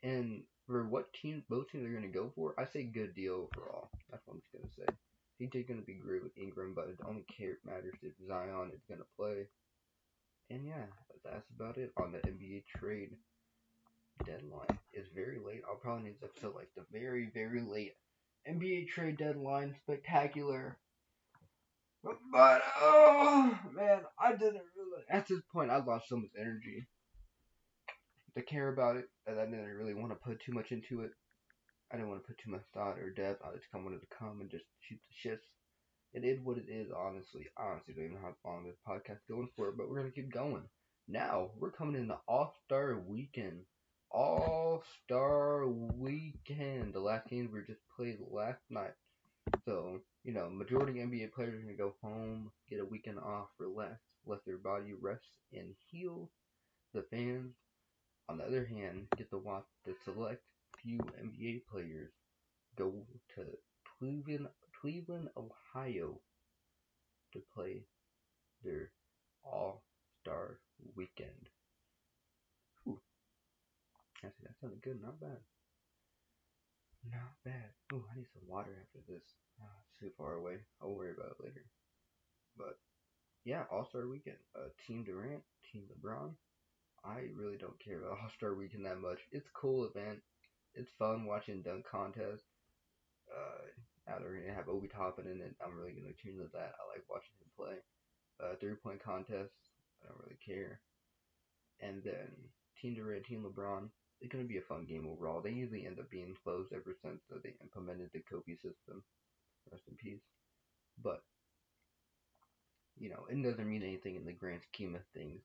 and 0.05 0.45
for 0.69 0.87
what 0.87 1.13
team 1.21 1.43
both 1.49 1.69
teams 1.73 1.85
are 1.85 1.91
going 1.91 2.03
to 2.03 2.09
go 2.09 2.31
for, 2.37 2.55
I 2.61 2.65
say 2.65 2.85
good 2.85 3.13
deal 3.17 3.49
overall. 3.53 3.91
That's 4.09 4.23
what 4.25 4.35
I'm 4.35 4.41
just 4.41 4.53
going 4.53 4.69
to 4.69 4.75
say. 4.93 4.97
CJ's 5.41 5.69
going 5.69 5.81
to 5.81 5.87
be 5.87 5.95
great 5.95 6.23
with 6.23 6.37
Ingram, 6.37 6.73
but 6.75 6.89
it 6.89 6.99
only 7.07 7.25
care 7.37 7.59
matters 7.65 7.95
if 8.03 8.13
Zion 8.27 8.71
is 8.75 8.81
going 8.89 9.01
to 9.01 9.07
play. 9.17 9.47
And 10.51 10.65
yeah, 10.67 10.87
that's 11.25 11.51
about 11.55 11.77
it 11.77 11.93
on 11.97 12.13
the 12.13 12.19
NBA 12.19 12.65
trade 12.79 13.11
deadline. 14.25 14.79
It's 14.93 15.09
very 15.15 15.39
late. 15.45 15.63
I'll 15.69 15.77
probably 15.77 16.05
need 16.05 16.15
this 16.21 16.31
episode 16.31 16.55
like 16.55 16.71
the 16.77 16.85
very, 16.93 17.31
very 17.35 17.61
late 17.61 17.95
NBA 18.49 18.89
trade 18.89 19.19
deadline 19.19 19.75
spectacular. 19.83 20.79
But 22.33 22.63
oh 22.81 23.59
man, 23.75 24.03
I 24.19 24.33
didn't 24.33 24.63
really. 24.77 25.03
At 25.11 25.27
this 25.27 25.41
point, 25.53 25.71
I 25.71 25.79
lost 25.79 26.09
so 26.09 26.17
much 26.17 26.31
energy 26.39 26.87
to 28.37 28.43
care 28.43 28.69
about 28.69 28.97
it 28.97 29.09
that 29.27 29.39
I 29.39 29.47
didn't 29.47 29.65
really 29.65 29.95
want 29.95 30.11
to 30.11 30.17
put 30.17 30.41
too 30.41 30.53
much 30.53 30.71
into 30.71 31.01
it. 31.01 31.11
I 31.93 31.97
didn't 31.97 32.09
want 32.09 32.23
to 32.23 32.27
put 32.27 32.39
too 32.39 32.51
much 32.51 32.65
thought 32.75 32.99
or 32.99 33.11
depth. 33.11 33.43
I 33.45 33.55
just 33.55 33.71
kind 33.71 33.83
of 33.83 33.93
wanted 33.93 34.01
to 34.01 34.17
come 34.19 34.41
and 34.41 34.51
just 34.51 34.65
shoot 34.81 34.99
the 35.07 35.29
shits. 35.29 35.47
It 36.13 36.25
is 36.25 36.41
what 36.41 36.59
it 36.59 36.67
is, 36.69 36.91
honestly. 36.91 37.47
Honestly, 37.57 37.95
don't 37.95 38.05
even 38.07 38.17
know 38.17 38.23
how 38.23 38.51
long 38.51 38.65
this 38.65 38.77
podcast 38.87 39.21
going 39.29 39.49
for, 39.57 39.71
but 39.71 39.89
we're 39.89 39.99
gonna 39.99 40.11
keep 40.11 40.33
going. 40.33 40.65
Now 41.07 41.51
we're 41.59 41.71
coming 41.71 41.95
in 41.95 42.09
the 42.09 42.19
All 42.27 42.55
Star 42.65 42.99
Weekend. 43.07 43.67
All 44.11 44.83
Star 45.05 45.67
Weekend. 45.69 46.93
The 46.93 47.01
last 47.01 47.29
games 47.29 47.53
were 47.53 47.63
just 47.63 47.83
played 47.97 48.19
last 48.31 48.63
night. 48.69 48.95
So, 49.65 50.01
you 50.25 50.33
know, 50.33 50.51
majority 50.51 50.95
NBA 50.95 51.33
players 51.33 51.63
are 51.63 51.69
to 51.69 51.75
go 51.75 51.95
home, 52.03 52.51
get 52.69 52.81
a 52.81 52.85
weekend 52.85 53.19
off, 53.21 53.49
relax, 53.59 54.01
let 54.27 54.45
their 54.45 54.59
body 54.59 54.93
rest 55.01 55.31
and 55.53 55.75
heal. 55.89 56.31
The 56.95 57.05
fans, 57.11 57.55
on 58.29 58.39
the 58.39 58.45
other 58.45 58.65
hand, 58.65 59.07
get 59.17 59.31
to 59.31 59.39
watch 59.39 59.67
the 59.85 59.95
select 60.05 60.43
few 60.87 60.99
NBA 60.99 61.63
players 61.69 62.11
go 62.79 62.93
to 63.35 63.43
Cleveland, 63.99 64.47
Cleveland, 64.81 65.29
Ohio 65.37 66.21
to 67.33 67.43
play 67.53 67.83
their 68.63 68.91
All 69.43 69.83
Star 70.21 70.59
Weekend. 70.95 71.51
Whew. 72.85 73.01
That 74.23 74.33
sounded 74.61 74.83
good, 74.83 75.03
not 75.03 75.21
bad. 75.21 75.39
Not 77.11 77.35
bad. 77.45 77.71
Oh, 77.93 78.05
I 78.13 78.17
need 78.17 78.27
some 78.33 78.49
water 78.49 78.71
after 78.81 79.13
this. 79.13 79.23
Oh, 79.61 79.65
it's 79.83 80.01
too 80.01 80.11
far 80.17 80.35
away. 80.35 80.59
I'll 80.81 80.95
worry 80.95 81.13
about 81.17 81.33
it 81.39 81.45
later. 81.45 81.65
But 82.57 82.79
yeah, 83.45 83.65
All 83.73 83.87
Star 83.91 84.07
Weekend. 84.07 84.39
Uh, 84.55 84.69
Team 84.87 85.03
Durant, 85.05 85.43
Team 85.73 85.83
LeBron. 85.91 86.31
I 87.05 87.27
really 87.37 87.57
don't 87.57 87.79
care 87.85 87.99
about 87.99 88.19
All 88.23 88.31
Star 88.37 88.55
Weekend 88.55 88.87
that 88.87 89.01
much. 89.01 89.19
It's 89.33 89.49
a 89.49 89.59
cool 89.59 89.85
event. 89.85 90.21
It's 90.77 90.93
fun 90.99 91.27
watching 91.27 91.63
dunk 91.63 91.87
contests. 91.91 92.47
Uh, 93.27 93.67
now 94.07 94.19
they're 94.19 94.39
gonna 94.39 94.55
have 94.55 94.69
Obi 94.69 94.89
Toppin 94.89 95.27
in 95.27 95.41
it. 95.41 95.57
I'm 95.65 95.77
really 95.77 95.93
gonna 95.93 96.15
tune 96.23 96.39
into 96.39 96.53
that. 96.53 96.77
I 96.79 96.83
like 96.93 97.05
watching 97.09 97.35
him 97.41 97.51
play. 97.57 97.77
Uh, 98.39 98.55
three 98.61 98.75
point 98.75 99.03
contests. 99.03 99.73
I 100.03 100.09
don't 100.09 100.21
really 100.23 100.39
care. 100.45 100.81
And 101.81 102.03
then 102.05 102.31
Team 102.81 102.95
Durant, 102.95 103.25
Team 103.25 103.45
LeBron 103.45 103.89
it's 104.21 104.33
to 104.33 104.45
be 104.45 104.59
a 104.59 104.63
fun 104.63 104.87
game 104.87 105.07
overall. 105.07 105.43
They 105.43 105.51
usually 105.51 105.87
end 105.87 105.99
up 105.99 106.11
being 106.11 106.35
closed 106.43 106.73
ever 106.73 106.95
since 107.03 107.21
they 107.43 107.55
implemented 107.61 108.11
the 108.13 108.21
Kobe 108.21 108.55
system. 108.55 109.05
Rest 109.71 109.85
in 109.89 109.97
peace. 109.97 110.23
But, 111.03 111.23
you 112.97 113.11
know, 113.11 113.27
it 113.31 113.43
doesn't 113.43 113.69
mean 113.69 113.83
anything 113.83 114.17
in 114.17 114.25
the 114.25 114.33
grand 114.33 114.63
scheme 114.73 114.95
of 114.95 115.03
things. 115.15 115.43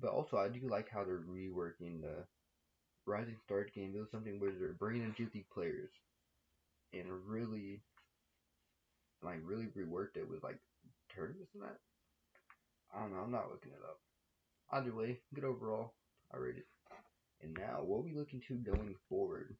But 0.00 0.10
also, 0.10 0.36
I 0.36 0.48
do 0.48 0.68
like 0.68 0.88
how 0.90 1.04
they're 1.04 1.18
reworking 1.18 2.02
the 2.02 2.26
Rising 3.08 3.36
Stars 3.44 3.70
game. 3.74 3.92
It 3.96 3.98
was 3.98 4.10
something 4.12 4.38
where 4.38 4.52
they're 4.52 4.74
bringing 4.78 5.02
in 5.02 5.12
GT 5.12 5.46
players 5.52 5.90
and 6.92 7.06
really, 7.26 7.80
like, 9.22 9.40
really 9.42 9.66
reworked 9.66 10.16
it 10.16 10.28
with, 10.28 10.44
like, 10.44 10.58
tournaments 11.14 11.50
and 11.54 11.62
that. 11.62 11.78
I 12.94 13.00
don't 13.00 13.12
know, 13.12 13.20
I'm 13.20 13.32
not 13.32 13.50
looking 13.50 13.72
it 13.72 13.84
up. 13.84 13.98
Either 14.72 14.94
way, 14.94 15.20
good 15.34 15.44
overall. 15.44 15.94
I 16.32 16.36
rate 16.36 16.56
it. 16.56 16.66
And 17.42 17.54
now, 17.54 17.80
what 17.82 17.98
are 17.98 18.02
we 18.02 18.14
looking 18.14 18.42
to 18.48 18.54
going 18.56 18.94
forward? 19.08 19.56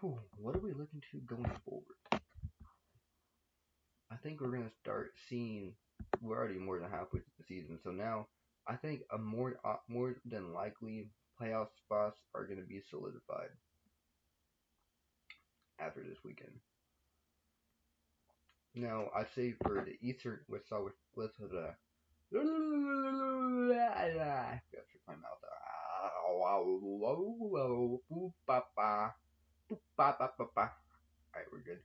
what 0.00 0.54
are 0.54 0.60
we 0.60 0.72
looking 0.72 1.02
to 1.10 1.18
going 1.26 1.50
forward? 1.64 1.96
I 4.12 4.16
think 4.22 4.40
we're 4.40 4.56
gonna 4.56 4.70
start 4.80 5.12
seeing. 5.28 5.72
We're 6.22 6.36
already 6.36 6.58
more 6.58 6.78
than 6.78 6.90
halfway 6.90 7.20
through 7.20 7.38
the 7.38 7.44
season, 7.44 7.78
so 7.82 7.90
now 7.90 8.26
I 8.68 8.76
think 8.76 9.00
a 9.10 9.18
more 9.18 9.58
uh, 9.64 9.76
more 9.88 10.16
than 10.26 10.52
likely 10.52 11.10
playoff 11.40 11.68
spots 11.84 12.18
are 12.34 12.46
gonna 12.46 12.66
be 12.68 12.82
solidified 12.90 13.48
after 15.78 16.02
this 16.02 16.18
weekend. 16.24 16.52
Now 18.74 19.06
I 19.16 19.24
say 19.34 19.54
for 19.62 19.84
the 19.84 19.96
Eastern, 20.06 20.40
let's 20.48 20.66
start 20.66 20.84
with 20.84 20.94
let's 21.16 21.34
uh, 21.40 21.72
I 22.34 24.60
got 24.72 24.82
my 25.06 25.14
mouth. 25.14 25.38
Alright, 31.34 31.48
we're 31.50 31.60
good. 31.60 31.78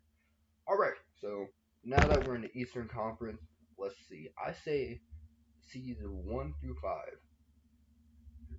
Alright, 0.69 0.93
so 1.21 1.47
now 1.83 2.05
that 2.07 2.27
we're 2.27 2.35
in 2.35 2.41
the 2.41 2.57
Eastern 2.57 2.87
Conference, 2.87 3.41
let's 3.77 3.95
see. 4.09 4.29
I 4.37 4.53
say 4.65 5.01
seeds 5.71 6.01
1 6.03 6.53
through 6.61 6.75
5. 6.81 6.91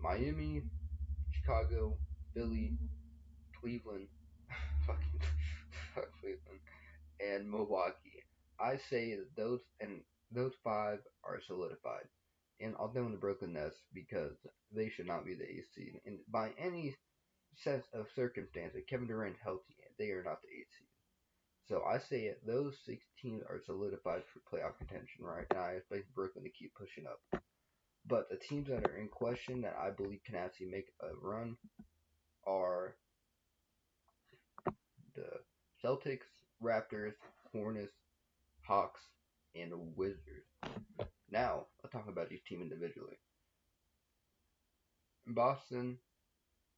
Miami, 0.00 0.62
Chicago, 1.32 1.96
Philly, 2.34 2.76
Cleveland, 3.60 4.08
fucking 4.86 5.20
Cleveland, 6.20 6.60
and 7.20 7.50
Milwaukee. 7.50 8.24
I 8.60 8.76
say 8.90 9.16
that 9.16 9.34
those, 9.36 9.60
and 9.80 10.00
those 10.30 10.52
five 10.62 10.98
are 11.24 11.40
solidified. 11.46 12.06
And 12.60 12.74
I'll 12.78 12.92
throw 12.92 13.06
in 13.06 13.12
the 13.12 13.18
Brooklyn 13.18 13.54
Nets 13.54 13.76
because 13.92 14.32
they 14.74 14.88
should 14.88 15.06
not 15.06 15.24
be 15.24 15.34
the 15.34 15.44
eighth 15.48 15.68
seed. 15.74 16.00
And 16.06 16.18
by 16.30 16.50
any 16.58 16.94
sense 17.56 17.84
of 17.92 18.06
circumstance, 18.14 18.72
if 18.74 18.86
Kevin 18.86 19.06
Durant 19.06 19.36
healthy, 19.42 19.76
they 19.98 20.10
are 20.10 20.22
not 20.22 20.40
the 20.42 20.48
eighth 20.48 20.70
seed. 20.78 20.93
So 21.68 21.82
I 21.82 21.98
say 21.98 22.24
it, 22.24 22.46
those 22.46 22.76
six 22.84 23.04
teams 23.20 23.42
are 23.48 23.60
solidified 23.64 24.22
for 24.32 24.40
playoff 24.40 24.76
contention 24.76 25.24
right 25.24 25.46
now. 25.52 25.62
I 25.62 25.72
expect 25.72 26.14
Brooklyn 26.14 26.44
to 26.44 26.50
keep 26.50 26.74
pushing 26.74 27.06
up. 27.06 27.42
But 28.06 28.28
the 28.28 28.36
teams 28.36 28.68
that 28.68 28.84
are 28.86 28.96
in 28.98 29.08
question 29.08 29.62
that 29.62 29.76
I 29.80 29.90
believe 29.90 30.20
can 30.26 30.34
actually 30.34 30.66
make 30.66 30.88
a 31.00 31.08
run 31.22 31.56
are 32.46 32.96
the 35.14 35.24
Celtics, 35.82 36.28
Raptors, 36.62 37.14
Hornets, 37.52 37.94
Hawks, 38.66 39.00
and 39.54 39.72
Wizards. 39.96 40.50
Now, 41.30 41.66
I'll 41.82 41.90
talk 41.90 42.08
about 42.08 42.30
each 42.30 42.44
team 42.44 42.60
individually. 42.60 43.16
Boston, 45.26 45.98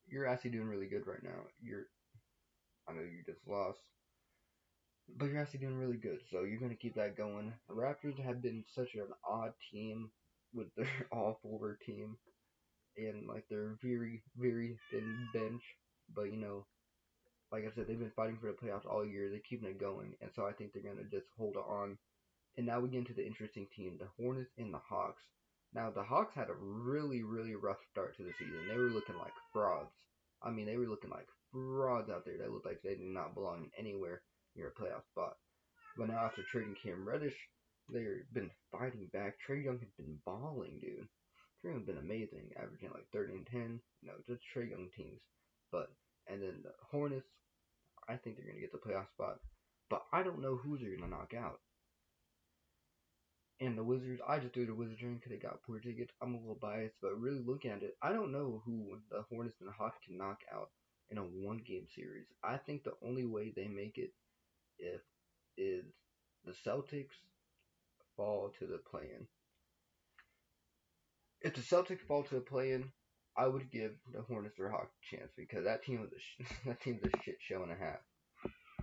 you're 0.06 0.28
actually 0.28 0.50
doing 0.52 0.68
really 0.68 0.86
good 0.86 1.06
right 1.08 1.22
now. 1.22 1.48
You're, 1.60 1.86
I 2.88 2.92
know 2.92 3.00
you 3.00 3.24
just 3.26 3.46
lost, 3.48 3.80
but 5.18 5.26
you're 5.26 5.40
actually 5.40 5.60
doing 5.60 5.78
really 5.78 5.96
good. 5.96 6.20
So 6.30 6.42
you're 6.44 6.60
gonna 6.60 6.74
keep 6.74 6.94
that 6.96 7.16
going. 7.16 7.52
The 7.68 7.74
Raptors 7.74 8.18
have 8.24 8.42
been 8.42 8.64
such 8.74 8.94
an 8.94 9.08
odd 9.28 9.52
team 9.72 10.10
with 10.54 10.68
their 10.76 10.88
all 11.12 11.38
forward 11.42 11.78
team, 11.84 12.16
and 12.96 13.26
like 13.28 13.44
their 13.48 13.76
very 13.82 14.22
very 14.36 14.78
thin 14.90 15.28
bench. 15.32 15.62
But 16.14 16.24
you 16.24 16.36
know, 16.36 16.66
like 17.52 17.64
I 17.64 17.74
said, 17.74 17.86
they've 17.88 17.98
been 17.98 18.12
fighting 18.16 18.38
for 18.40 18.46
the 18.46 18.58
playoffs 18.58 18.86
all 18.86 19.04
year. 19.04 19.28
They're 19.30 19.40
keeping 19.48 19.68
it 19.68 19.80
going, 19.80 20.14
and 20.20 20.30
so 20.34 20.46
I 20.46 20.52
think 20.52 20.72
they're 20.72 20.82
gonna 20.82 21.08
just 21.10 21.26
hold 21.36 21.56
on 21.56 21.98
and 22.56 22.66
now 22.66 22.80
we 22.80 22.88
get 22.88 22.98
into 22.98 23.14
the 23.14 23.26
interesting 23.26 23.66
team, 23.76 23.98
the 23.98 24.08
Hornets 24.16 24.50
and 24.56 24.72
the 24.72 24.78
Hawks. 24.78 25.22
Now 25.74 25.90
the 25.90 26.02
Hawks 26.02 26.34
had 26.34 26.48
a 26.48 26.54
really, 26.54 27.22
really 27.22 27.54
rough 27.54 27.76
start 27.90 28.16
to 28.16 28.22
the 28.22 28.32
season. 28.38 28.66
They 28.68 28.76
were 28.76 28.90
looking 28.90 29.18
like 29.18 29.32
frauds. 29.52 29.92
I 30.42 30.50
mean, 30.50 30.66
they 30.66 30.76
were 30.76 30.86
looking 30.86 31.10
like 31.10 31.28
frauds 31.52 32.08
out 32.08 32.24
there. 32.24 32.38
They 32.38 32.48
looked 32.48 32.66
like 32.66 32.80
they 32.82 32.94
did 32.94 33.00
not 33.00 33.34
belong 33.34 33.68
anywhere 33.78 34.22
near 34.56 34.68
a 34.68 34.80
playoff 34.80 35.04
spot. 35.12 35.36
But 35.96 36.08
now 36.08 36.24
after 36.24 36.42
trading 36.50 36.76
Cam 36.82 37.08
Reddish, 37.08 37.36
they've 37.92 38.24
been 38.32 38.50
fighting 38.72 39.08
back. 39.12 39.36
Trae 39.40 39.64
Young 39.64 39.78
has 39.78 39.92
been 39.96 40.18
balling, 40.24 40.80
dude. 40.80 41.08
Trae 41.62 41.72
Young's 41.72 41.86
been 41.86 41.98
amazing, 41.98 42.50
averaging 42.56 42.90
like 42.92 43.06
30 43.12 43.32
and 43.34 43.46
10. 43.46 43.80
You 44.02 44.08
know, 44.08 44.14
just 44.26 44.42
Trae 44.54 44.70
Young 44.70 44.88
teams. 44.96 45.20
But 45.72 45.90
and 46.28 46.42
then 46.42 46.60
the 46.62 46.72
Hornets, 46.90 47.28
I 48.08 48.16
think 48.16 48.36
they're 48.36 48.46
gonna 48.46 48.60
get 48.60 48.72
the 48.72 48.78
playoff 48.78 49.08
spot. 49.14 49.38
But 49.88 50.02
I 50.12 50.22
don't 50.22 50.42
know 50.42 50.56
who 50.56 50.78
they're 50.78 50.96
gonna 50.96 51.10
knock 51.10 51.32
out. 51.36 51.60
And 53.58 53.78
the 53.78 53.84
Wizards, 53.84 54.20
I 54.28 54.38
just 54.38 54.52
threw 54.52 54.66
the 54.66 54.74
Wizards 54.74 55.00
in 55.00 55.14
because 55.14 55.30
they 55.30 55.38
got 55.38 55.62
Porzingis. 55.64 56.10
I'm 56.20 56.34
a 56.34 56.38
little 56.38 56.58
biased, 56.60 56.96
but 57.00 57.18
really 57.18 57.40
looking 57.40 57.70
at 57.70 57.82
it, 57.82 57.96
I 58.02 58.12
don't 58.12 58.32
know 58.32 58.62
who 58.66 58.98
the 59.10 59.22
Hornets 59.30 59.56
and 59.60 59.68
the 59.68 59.72
Hawks 59.72 59.96
can 60.04 60.18
knock 60.18 60.40
out 60.52 60.68
in 61.10 61.16
a 61.16 61.22
one 61.22 61.62
game 61.66 61.86
series. 61.94 62.26
I 62.44 62.58
think 62.58 62.84
the 62.84 62.92
only 63.02 63.24
way 63.24 63.54
they 63.56 63.66
make 63.66 63.96
it 63.96 64.12
if 64.78 65.00
is 65.56 65.84
the 66.44 66.52
Celtics 66.66 67.16
fall 68.16 68.52
to 68.58 68.66
the 68.66 68.78
play-in. 68.90 69.26
if 71.42 71.54
the 71.54 71.60
Celtics 71.60 72.00
fall 72.06 72.24
to 72.24 72.34
the 72.36 72.40
play-in, 72.40 72.90
I 73.36 73.46
would 73.46 73.70
give 73.70 73.92
the 74.12 74.22
Hornets 74.22 74.56
their 74.56 74.70
hockey 74.70 74.96
chance 75.10 75.30
because 75.36 75.64
that 75.64 75.84
team 75.84 76.00
was 76.00 76.10
a 76.12 76.20
sh- 76.20 76.48
that 76.66 76.80
team's 76.80 77.02
a 77.04 77.10
shit 77.24 77.36
show 77.40 77.62
and 77.62 77.72
a 77.72 77.76
half. 77.76 78.00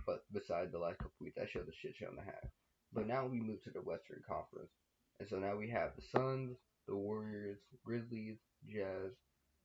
But 0.06 0.24
besides 0.32 0.72
the 0.72 0.78
last 0.78 0.98
couple 0.98 1.14
weeks, 1.20 1.36
that 1.36 1.50
show's 1.50 1.68
a 1.68 1.74
shit 1.80 1.96
show 1.96 2.08
and 2.08 2.18
a 2.18 2.24
half. 2.24 2.44
But 2.92 3.06
now 3.06 3.26
we 3.26 3.40
move 3.40 3.62
to 3.64 3.70
the 3.70 3.82
Western 3.82 4.22
Conference, 4.28 4.70
and 5.18 5.28
so 5.28 5.38
now 5.38 5.56
we 5.56 5.68
have 5.70 5.90
the 5.96 6.02
Suns, 6.12 6.56
the 6.86 6.96
Warriors, 6.96 7.58
Grizzlies, 7.84 8.38
Jazz, 8.68 9.12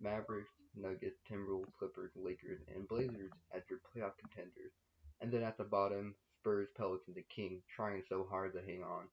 Mavericks, 0.01 0.49
Nuggets, 0.75 1.19
Timberwolves, 1.29 1.73
Clippers, 1.77 2.11
Lakers, 2.15 2.61
and 2.73 2.87
Blazers 2.87 3.31
as 3.55 3.63
your 3.69 3.79
playoff 3.79 4.13
contenders. 4.19 4.73
And 5.21 5.31
then 5.31 5.43
at 5.43 5.57
the 5.57 5.63
bottom, 5.65 6.15
Spurs, 6.39 6.67
Pelicans, 6.77 7.17
and 7.17 7.25
Kings 7.29 7.63
trying 7.75 8.03
so 8.07 8.25
hard 8.29 8.53
to 8.53 8.61
hang 8.61 8.83
on. 8.83 9.07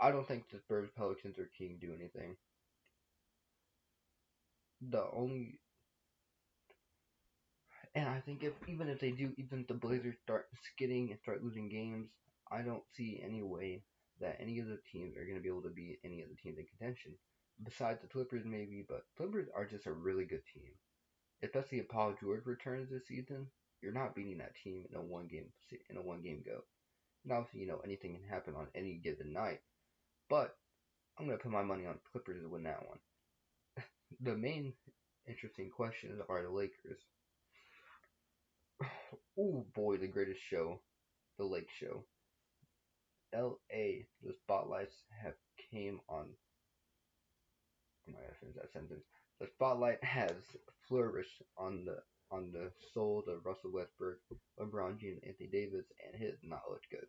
I 0.00 0.10
don't 0.10 0.26
think 0.26 0.48
the 0.50 0.58
Spurs, 0.60 0.88
Pelicans, 0.96 1.38
or 1.38 1.50
King 1.58 1.78
do 1.80 1.92
anything. 1.92 2.36
The 4.88 5.04
only, 5.12 5.60
and 7.94 8.08
I 8.08 8.20
think 8.20 8.42
if 8.42 8.54
even 8.66 8.88
if 8.88 8.98
they 8.98 9.10
do, 9.10 9.32
even 9.36 9.60
if 9.60 9.66
the 9.66 9.74
Blazers 9.74 10.16
start 10.22 10.46
skidding 10.72 11.10
and 11.10 11.20
start 11.20 11.42
losing 11.44 11.68
games, 11.68 12.08
I 12.50 12.62
don't 12.62 12.82
see 12.96 13.20
any 13.22 13.42
way 13.42 13.82
that 14.20 14.38
any 14.40 14.58
of 14.58 14.68
the 14.68 14.78
teams 14.90 15.16
are 15.16 15.24
going 15.24 15.36
to 15.36 15.42
be 15.42 15.48
able 15.48 15.62
to 15.62 15.68
beat 15.70 15.98
any 16.04 16.22
of 16.22 16.28
the 16.30 16.36
teams 16.36 16.58
in 16.58 16.66
contention. 16.66 17.12
Besides 17.62 18.00
the 18.00 18.08
Clippers, 18.08 18.44
maybe, 18.46 18.86
but 18.88 19.02
Clippers 19.16 19.48
are 19.54 19.66
just 19.66 19.86
a 19.86 19.92
really 19.92 20.24
good 20.24 20.42
team. 20.54 20.72
If 21.42 21.88
Paul 21.88 22.14
George 22.20 22.44
returns 22.44 22.90
this 22.90 23.06
season, 23.08 23.46
you're 23.82 23.92
not 23.92 24.14
beating 24.14 24.38
that 24.38 24.54
team 24.62 24.84
in 24.90 24.96
a 24.96 25.02
one 25.02 25.26
game 25.26 25.46
in 25.88 25.96
a 25.96 26.02
one 26.02 26.22
game 26.22 26.42
go. 26.44 26.60
And 27.24 27.32
obviously, 27.32 27.60
you 27.60 27.66
know 27.66 27.80
anything 27.84 28.14
can 28.14 28.28
happen 28.28 28.54
on 28.54 28.66
any 28.74 28.94
given 29.02 29.32
night. 29.32 29.60
But 30.28 30.56
I'm 31.18 31.26
gonna 31.26 31.38
put 31.38 31.50
my 31.50 31.62
money 31.62 31.86
on 31.86 31.98
Clippers 32.12 32.42
to 32.42 32.48
win 32.48 32.64
that 32.64 32.86
one. 32.86 32.98
the 34.20 34.36
main 34.36 34.74
interesting 35.26 35.70
questions 35.70 36.20
are 36.28 36.42
the 36.42 36.50
Lakers. 36.50 37.00
oh 39.38 39.66
boy, 39.74 39.96
the 39.96 40.08
greatest 40.08 40.40
show, 40.48 40.80
the 41.38 41.44
Lake 41.44 41.68
Show. 41.78 42.04
L.A. 43.32 44.06
The 44.22 44.34
spotlights 44.42 44.94
have 45.22 45.34
came 45.70 46.00
on. 46.08 46.26
I'm 48.06 48.12
not 48.14 48.22
gonna 48.22 48.34
finish 48.40 48.56
that 48.56 48.72
sentence. 48.72 49.04
The 49.40 49.46
spotlight 49.46 50.04
has 50.04 50.36
flourished 50.86 51.42
on 51.56 51.86
the 51.86 52.02
on 52.30 52.52
the 52.52 52.70
souls 52.92 53.26
of 53.26 53.46
Russell 53.46 53.72
Westbrook, 53.72 54.18
LeBron 54.58 54.98
James, 55.00 55.22
Anthony 55.26 55.48
Davis, 55.48 55.86
and 56.04 56.20
his 56.20 56.36
not 56.42 56.68
looked 56.68 56.90
good. 56.90 57.06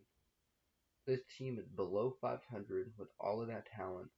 This 1.06 1.20
team 1.36 1.58
is 1.58 1.68
below 1.68 2.16
500 2.22 2.92
with 2.96 3.08
all 3.20 3.42
of 3.42 3.48
that 3.48 3.66
talent. 3.66 4.08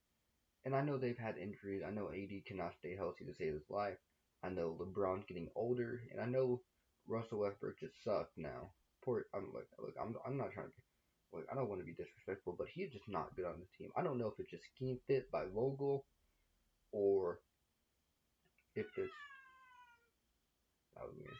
And 0.64 0.76
I 0.76 0.82
know 0.82 0.96
they've 0.96 1.18
had 1.18 1.36
injuries. 1.38 1.82
I 1.84 1.90
know 1.90 2.10
AD 2.10 2.46
cannot 2.46 2.74
stay 2.78 2.94
healthy 2.94 3.24
to 3.24 3.34
save 3.34 3.54
his 3.54 3.68
life. 3.68 3.98
I 4.44 4.48
know 4.48 4.78
LeBron's 4.80 5.26
getting 5.26 5.50
older, 5.56 6.00
and 6.12 6.20
I 6.20 6.26
know 6.26 6.62
Russell 7.08 7.40
Westbrook 7.40 7.80
just 7.80 8.02
sucks 8.04 8.32
now. 8.36 8.70
Poor, 9.04 9.26
I'm 9.34 9.52
look, 9.52 9.66
look, 9.78 9.94
I'm, 10.00 10.14
I'm 10.24 10.38
not 10.38 10.52
trying 10.52 10.68
to, 10.68 10.72
look, 11.32 11.46
I 11.50 11.56
don't 11.56 11.68
want 11.68 11.80
to 11.80 11.86
be 11.86 11.92
disrespectful, 11.92 12.54
but 12.56 12.68
he's 12.72 12.92
just 12.92 13.08
not 13.08 13.34
good 13.34 13.44
on 13.44 13.58
the 13.58 13.66
team. 13.76 13.90
I 13.96 14.02
don't 14.02 14.18
know 14.18 14.28
if 14.28 14.38
it's 14.38 14.52
just 14.52 14.64
scheme 14.74 15.00
fit 15.08 15.30
by 15.32 15.46
Vogel, 15.52 16.04
or 16.92 17.40
if 18.74 18.86
it's, 18.96 19.12
that 20.96 21.04
was. 21.04 21.36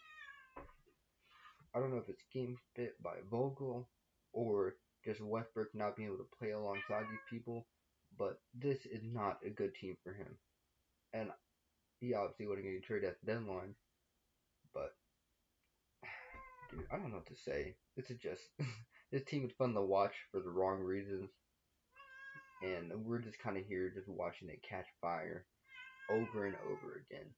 I 1.75 1.81
don't 1.81 1.90
know 1.90 1.99
if 1.99 2.09
it's 2.09 2.23
game 2.33 2.57
fit 2.77 3.03
by 3.03 3.14
Vogel, 3.31 3.88
or 4.33 4.75
just 5.05 5.20
Westbrook 5.20 5.68
not 5.75 5.97
being 5.97 6.09
able 6.09 6.18
to 6.18 6.37
play 6.38 6.51
alongside 6.51 7.03
these 7.11 7.27
people. 7.31 7.66
But 8.16 8.38
this 8.55 8.87
is 8.87 9.03
not 9.03 9.38
a 9.44 9.51
good 9.51 9.75
team 9.75 9.97
for 10.05 10.12
him. 10.12 10.38
And 11.12 11.31
he 12.01 12.14
obviously 12.14 12.47
wouldn't 12.47 12.64
going 12.64 12.81
to 12.81 12.87
trade 12.87 13.05
at 13.05 13.16
the 13.20 13.33
deadline. 13.33 13.75
But, 14.73 14.94
dude, 16.70 16.87
I 16.92 16.97
don't 16.97 17.11
know 17.11 17.16
what 17.16 17.27
to 17.27 17.37
say. 17.37 17.75
This 17.97 18.11
is 18.11 18.18
just, 18.18 18.42
this 19.12 19.25
team 19.25 19.44
is 19.44 19.53
fun 19.59 19.75
to 19.75 19.83
watch 19.83 20.14
for 20.31 20.40
the 20.40 20.51
wrong 20.51 20.81
reasons. 20.81 21.31
And 22.62 22.92
we're 23.05 23.18
just 23.18 23.40
kind 23.40 23.57
of 23.57 23.64
here 23.66 23.90
just 23.92 24.09
watching 24.09 24.49
it 24.49 24.62
catch 24.62 24.87
fire 25.01 25.44
over 26.11 26.47
and 26.47 26.57
over 26.64 27.03
again. 27.05 27.31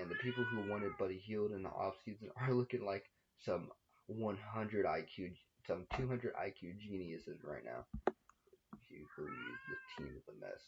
And 0.00 0.10
the 0.10 0.16
people 0.16 0.44
who 0.44 0.70
wanted 0.70 0.96
Buddy 0.98 1.22
Hield 1.26 1.52
in 1.52 1.62
the 1.62 1.68
offseason 1.68 2.28
are 2.40 2.54
looking 2.54 2.84
like 2.84 3.04
some 3.44 3.68
100 4.06 4.86
IQ 4.86 5.32
some 5.66 5.86
200 5.96 6.34
IQ 6.34 6.78
geniuses 6.80 7.38
right 7.44 7.62
now. 7.64 7.84
If 8.06 8.90
You 8.90 9.06
believe 9.16 9.56
this 9.68 9.78
team 9.96 10.14
is 10.16 10.24
a 10.28 10.40
mess. 10.40 10.60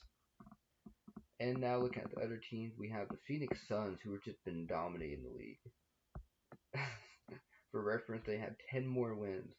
And 1.41 1.61
now 1.61 1.79
looking 1.79 2.03
at 2.03 2.15
the 2.15 2.23
other 2.23 2.41
teams, 2.51 2.75
we 2.79 2.89
have 2.91 3.09
the 3.09 3.19
Phoenix 3.27 3.59
Suns, 3.69 3.99
who 4.03 4.13
have 4.13 4.23
just 4.23 4.45
been 4.45 4.67
dominating 4.67 5.25
the 5.25 5.37
league. 5.37 5.59
For 7.73 7.83
reference, 7.83 8.25
they 8.25 8.39
had 8.39 8.55
10 8.71 8.87
more 8.87 9.15
wins 9.15 9.53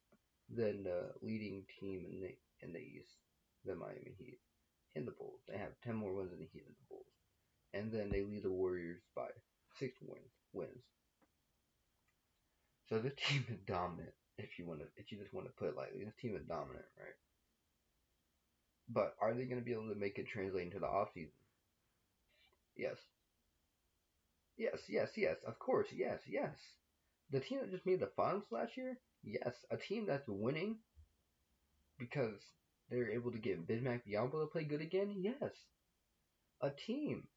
than 0.49 0.83
the 0.83 1.11
leading 1.21 1.65
team 1.79 2.05
in 2.09 2.21
the 2.21 2.29
in 2.61 2.71
the 2.71 2.79
East, 2.79 3.11
the 3.65 3.75
Miami 3.75 4.15
Heat, 4.17 4.39
and 4.95 5.05
the 5.05 5.11
Bulls. 5.11 5.41
They 5.49 5.57
have 5.57 5.73
10 5.83 5.95
more 5.95 6.13
wins 6.13 6.31
than 6.31 6.39
the 6.39 6.47
Heat 6.53 6.63
and 6.65 6.75
the 6.75 6.87
Bulls, 6.89 7.11
and 7.75 7.91
then 7.91 8.09
they 8.09 8.21
lead 8.23 8.43
the 8.43 8.51
Warriors 8.51 9.01
by 9.15 9.27
six 9.79 9.97
wins. 10.01 10.31
Wins. 10.53 10.83
So 12.89 12.99
this 12.99 13.13
team 13.27 13.45
is 13.49 13.59
dominant 13.67 14.13
if 14.37 14.59
you 14.59 14.65
want 14.65 14.79
to, 14.81 14.85
if 14.97 15.11
you 15.11 15.17
just 15.17 15.33
want 15.33 15.47
to 15.47 15.53
put 15.53 15.69
it 15.69 15.77
lightly, 15.77 16.03
this 16.03 16.13
team 16.21 16.35
is 16.35 16.45
dominant, 16.47 16.85
right? 16.97 17.15
But 18.89 19.15
are 19.21 19.33
they 19.33 19.45
going 19.45 19.59
to 19.59 19.65
be 19.65 19.73
able 19.73 19.89
to 19.89 19.99
make 19.99 20.17
it 20.17 20.27
translate 20.27 20.65
into 20.67 20.79
the 20.79 20.87
offseason? 20.87 21.31
Yes. 22.75 22.97
Yes, 24.57 24.79
yes, 24.87 25.09
yes. 25.15 25.37
Of 25.47 25.57
course, 25.59 25.87
yes, 25.93 26.19
yes. 26.27 26.55
The 27.31 27.39
team 27.39 27.59
that 27.61 27.71
just 27.71 27.85
made 27.85 27.99
the 27.99 28.11
finals 28.15 28.43
last 28.51 28.77
year, 28.77 28.97
yes. 29.23 29.53
A 29.71 29.77
team 29.77 30.05
that's 30.05 30.27
winning 30.27 30.77
because 31.97 32.39
they're 32.89 33.09
able 33.11 33.31
to 33.31 33.39
get 33.39 33.67
Bismack 33.67 34.01
Biyombo 34.07 34.41
to 34.41 34.47
play 34.47 34.63
good 34.63 34.81
again, 34.81 35.15
yes. 35.17 35.51
A 36.61 36.69
team 36.69 37.27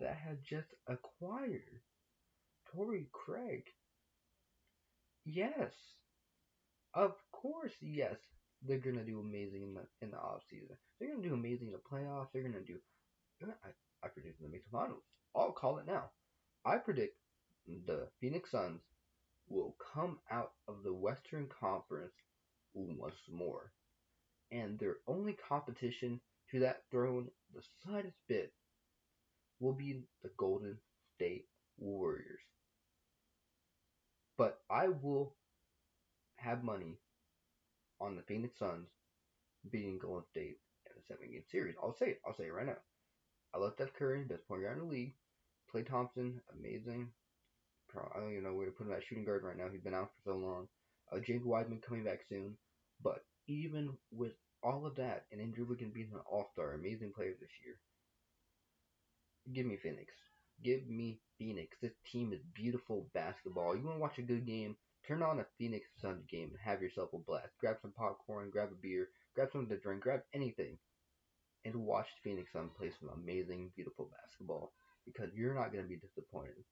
that 0.00 0.16
had 0.16 0.42
just 0.42 0.68
acquired 0.88 1.80
Torrey 2.72 3.08
Craig 3.12 3.64
Yes. 5.24 5.72
Of 6.94 7.14
course, 7.32 7.72
yes. 7.80 8.16
They're 8.62 8.78
gonna 8.78 9.04
do 9.04 9.20
amazing 9.20 9.62
in 9.62 9.74
the 9.74 9.86
in 10.02 10.10
the 10.10 10.18
off 10.18 10.42
season. 10.50 10.76
They're 10.98 11.10
gonna 11.10 11.26
do 11.26 11.34
amazing 11.34 11.68
in 11.68 11.72
the 11.72 11.78
playoffs. 11.78 12.28
They're 12.32 12.42
gonna 12.42 12.60
do. 12.60 12.78
I, 13.42 13.70
I 14.02 14.08
predict 14.08 14.38
them 14.38 14.48
to 14.48 14.52
make 14.52 14.64
the 14.64 14.70
finals. 14.70 15.02
I'll 15.34 15.52
call 15.52 15.78
it 15.78 15.86
now. 15.86 16.10
I 16.64 16.76
predict 16.78 17.16
the 17.86 18.08
Phoenix 18.20 18.50
Suns 18.50 18.82
will 19.48 19.76
come 19.94 20.18
out 20.30 20.52
of 20.68 20.82
the 20.84 20.92
Western 20.92 21.48
Conference 21.48 22.12
once 22.74 23.16
more, 23.30 23.72
and 24.52 24.78
their 24.78 24.96
only 25.06 25.34
competition 25.48 26.20
to 26.50 26.60
that 26.60 26.82
throne, 26.90 27.30
the 27.54 27.62
slightest 27.82 28.16
bit, 28.28 28.52
will 29.60 29.74
be 29.74 30.02
the 30.22 30.30
Golden 30.36 30.78
State 31.14 31.46
Warriors. 31.78 32.40
But 34.36 34.58
I 34.70 34.88
will 34.88 35.36
have 36.36 36.64
money 36.64 36.98
on 38.00 38.16
the 38.16 38.22
Phoenix 38.22 38.58
Suns 38.58 38.88
beating 39.70 39.98
Golden 39.98 40.24
State 40.30 40.56
in 40.86 40.92
a 40.98 41.04
seven 41.06 41.30
game 41.30 41.44
series. 41.50 41.74
I'll 41.82 41.96
say 41.96 42.06
it. 42.06 42.20
I'll 42.26 42.36
say 42.36 42.44
it 42.44 42.54
right 42.54 42.66
now. 42.66 42.78
I 43.54 43.58
love 43.58 43.74
Steph 43.74 43.92
Curry, 43.92 44.24
best 44.24 44.46
point 44.48 44.62
guard 44.62 44.78
in 44.78 44.84
the 44.84 44.90
league. 44.90 45.14
Klay 45.72 45.86
Thompson, 45.86 46.40
amazing. 46.58 47.08
I 48.14 48.20
don't 48.20 48.30
even 48.30 48.44
know 48.44 48.54
where 48.54 48.66
to 48.66 48.72
put 48.72 48.86
him 48.86 48.92
at 48.92 49.02
shooting 49.04 49.24
guard 49.24 49.42
right 49.42 49.56
now. 49.56 49.68
He's 49.70 49.82
been 49.82 49.94
out 49.94 50.10
for 50.14 50.30
so 50.30 50.36
long. 50.36 50.68
Uh, 51.12 51.18
Wiseman 51.44 51.80
coming 51.86 52.04
back 52.04 52.20
soon. 52.28 52.56
But 53.02 53.24
even 53.48 53.96
with 54.12 54.32
all 54.62 54.86
of 54.86 54.94
that, 54.96 55.24
and 55.32 55.40
Andrew 55.40 55.66
Wiggins 55.66 55.92
being 55.92 56.10
an 56.12 56.20
all 56.30 56.48
star, 56.52 56.74
amazing 56.74 57.12
player 57.12 57.34
this 57.40 57.50
year, 57.64 57.74
give 59.54 59.66
me 59.66 59.78
Phoenix. 59.82 60.12
Give 60.62 60.86
me 60.88 61.20
Phoenix. 61.38 61.76
This 61.80 61.92
team 62.12 62.32
is 62.32 62.40
beautiful 62.54 63.08
basketball. 63.14 63.76
You 63.76 63.84
want 63.84 63.96
to 63.96 64.00
watch 64.00 64.18
a 64.18 64.22
good 64.22 64.46
game? 64.46 64.76
Turn 65.06 65.22
on 65.22 65.40
a 65.40 65.46
Phoenix 65.58 65.86
Suns 66.00 66.24
game 66.30 66.50
and 66.50 66.58
have 66.62 66.82
yourself 66.82 67.10
a 67.14 67.18
blast. 67.18 67.56
Grab 67.58 67.76
some 67.80 67.92
popcorn, 67.92 68.50
grab 68.50 68.68
a 68.72 68.82
beer, 68.82 69.08
grab 69.34 69.48
something 69.50 69.74
to 69.74 69.80
drink, 69.82 70.02
grab 70.02 70.20
anything, 70.34 70.76
and 71.64 71.74
watch 71.74 72.06
Phoenix 72.22 72.52
Suns 72.52 72.70
play 72.76 72.90
some 73.00 73.10
amazing, 73.10 73.70
beautiful 73.74 74.10
basketball 74.22 74.72
because 75.06 75.30
you're 75.34 75.54
not 75.54 75.72
going 75.72 75.84
to 75.84 75.88
be 75.88 75.96
disappointed. 75.96 76.64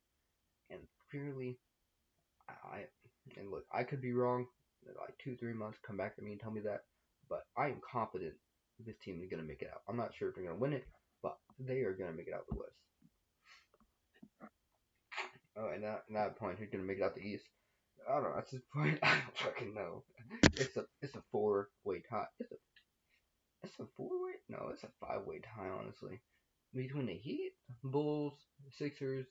And 0.70 0.80
clearly, 1.10 1.58
I 2.48 2.84
and 3.36 3.50
look, 3.50 3.64
I 3.72 3.82
could 3.82 4.00
be 4.00 4.12
wrong. 4.12 4.46
Like 4.86 5.14
two, 5.22 5.36
three 5.36 5.52
months, 5.52 5.78
come 5.86 5.96
back 5.96 6.16
to 6.16 6.22
me 6.22 6.32
and 6.32 6.40
tell 6.40 6.50
me 6.50 6.60
that. 6.62 6.82
But 7.28 7.44
I 7.56 7.66
am 7.66 7.80
confident 7.92 8.34
this 8.86 8.96
team 9.04 9.20
is 9.22 9.28
going 9.28 9.42
to 9.42 9.48
make 9.48 9.62
it 9.62 9.70
out. 9.72 9.82
I'm 9.88 9.96
not 9.96 10.12
sure 10.14 10.28
if 10.28 10.34
they're 10.34 10.44
going 10.44 10.56
to 10.56 10.60
win 10.60 10.72
it, 10.72 10.86
but 11.22 11.36
they 11.58 11.80
are 11.80 11.94
going 11.94 12.10
to 12.10 12.16
make 12.16 12.28
it 12.28 12.34
out 12.34 12.46
the 12.48 12.56
West. 12.56 12.78
Oh, 15.58 15.70
and 15.74 15.84
at 15.84 16.04
that 16.10 16.38
point, 16.38 16.58
who's 16.58 16.68
gonna 16.70 16.84
make 16.84 16.98
it 16.98 17.02
out 17.02 17.14
the 17.16 17.20
East? 17.20 17.44
I 18.08 18.14
don't 18.14 18.22
know. 18.24 18.38
At 18.38 18.50
this 18.50 18.62
point, 18.72 18.98
I 19.02 19.14
don't 19.14 19.38
fucking 19.38 19.74
know. 19.74 20.04
It's 20.54 20.76
a 20.76 20.84
it's 21.02 21.16
a 21.16 21.22
four 21.32 21.68
way 21.84 22.02
tie. 22.08 22.26
It's 22.40 22.52
a 22.52 23.84
it's 24.70 24.84
a 24.84 24.88
five 25.00 25.26
way 25.26 25.40
tie, 25.40 25.68
honestly, 25.68 26.20
between 26.74 27.06
the 27.06 27.14
Heat, 27.14 27.52
Bulls, 27.82 28.34
Sixers, 28.78 29.26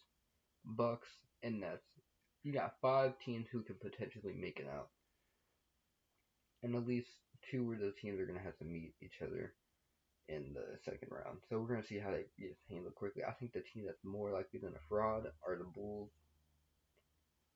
Bucks, 0.65 1.07
and 1.43 1.61
Nets. 1.61 1.85
You 2.43 2.53
got 2.53 2.75
five 2.81 3.13
teams 3.23 3.47
who 3.51 3.61
could 3.61 3.79
potentially 3.79 4.33
make 4.37 4.59
it 4.59 4.67
out, 4.67 4.89
and 6.61 6.75
at 6.75 6.85
least 6.85 7.07
two 7.49 7.71
of 7.71 7.79
those 7.79 7.93
teams 8.01 8.19
are 8.19 8.25
gonna 8.25 8.39
have 8.43 8.57
to 8.57 8.65
meet 8.65 8.95
each 9.01 9.21
other 9.21 9.53
in 10.29 10.53
the 10.53 10.77
second 10.83 11.09
round. 11.11 11.39
So 11.49 11.59
we're 11.59 11.67
gonna 11.75 11.85
see 11.85 11.99
how 11.99 12.11
they 12.11 12.25
get 12.39 12.57
handled 12.69 12.95
quickly. 12.95 13.23
I 13.23 13.31
think 13.31 13.53
the 13.53 13.61
team 13.61 13.85
that's 13.85 14.03
more 14.03 14.31
likely 14.31 14.59
than 14.59 14.73
a 14.73 14.87
fraud 14.89 15.27
are 15.47 15.55
the 15.55 15.63
Bulls. 15.63 16.11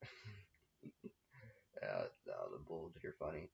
uh, 1.83 2.05
no, 2.27 2.33
the 2.51 2.63
Bulls, 2.65 2.93
you're 3.03 3.15
funny. 3.19 3.49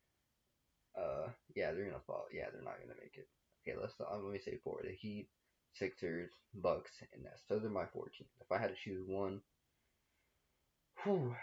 Uh, 0.98 1.28
yeah, 1.56 1.72
they're 1.72 1.86
gonna 1.86 2.00
fall. 2.06 2.26
Yeah, 2.32 2.46
they're 2.52 2.64
not 2.64 2.80
gonna 2.82 3.00
make 3.00 3.18
it. 3.18 3.28
Okay, 3.68 3.78
let's 3.80 3.94
uh, 4.00 4.18
let 4.18 4.32
me 4.32 4.40
say 4.40 4.60
four: 4.64 4.82
the 4.84 4.92
Heat, 4.92 5.28
Sixers, 5.74 6.32
Bucks, 6.54 6.92
and 7.14 7.24
Nets. 7.24 7.44
Those 7.50 7.64
are 7.64 7.70
my 7.70 7.86
four 7.94 8.10
teams. 8.10 8.30
If 8.40 8.52
I 8.52 8.60
had 8.60 8.70
to 8.70 8.76
choose 8.84 9.04
one, 9.06 9.42
whew, 11.04 11.36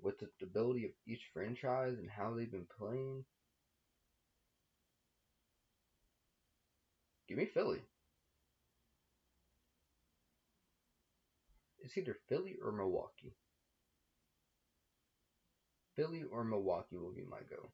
with 0.00 0.18
the 0.18 0.28
stability 0.36 0.84
of 0.84 0.92
each 1.06 1.30
franchise 1.32 1.98
and 1.98 2.10
how 2.10 2.34
they've 2.34 2.50
been 2.50 2.66
playing, 2.78 3.24
give 7.30 7.38
me 7.38 7.46
Philly. 7.54 7.80
It's 11.78 11.96
either 11.96 12.16
Philly 12.28 12.56
or 12.62 12.72
Milwaukee. 12.72 13.34
Philly 15.96 16.24
or 16.30 16.44
Milwaukee 16.44 16.96
will 16.96 17.12
be 17.14 17.24
my 17.28 17.38
go. 17.48 17.70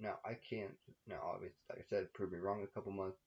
Now 0.00 0.16
I 0.24 0.36
can't. 0.50 0.74
Now 1.06 1.20
obviously, 1.32 1.56
like 1.70 1.78
I 1.78 1.84
said, 1.88 2.12
prove 2.12 2.32
me 2.32 2.38
wrong 2.38 2.62
a 2.62 2.74
couple 2.74 2.92
months, 2.92 3.18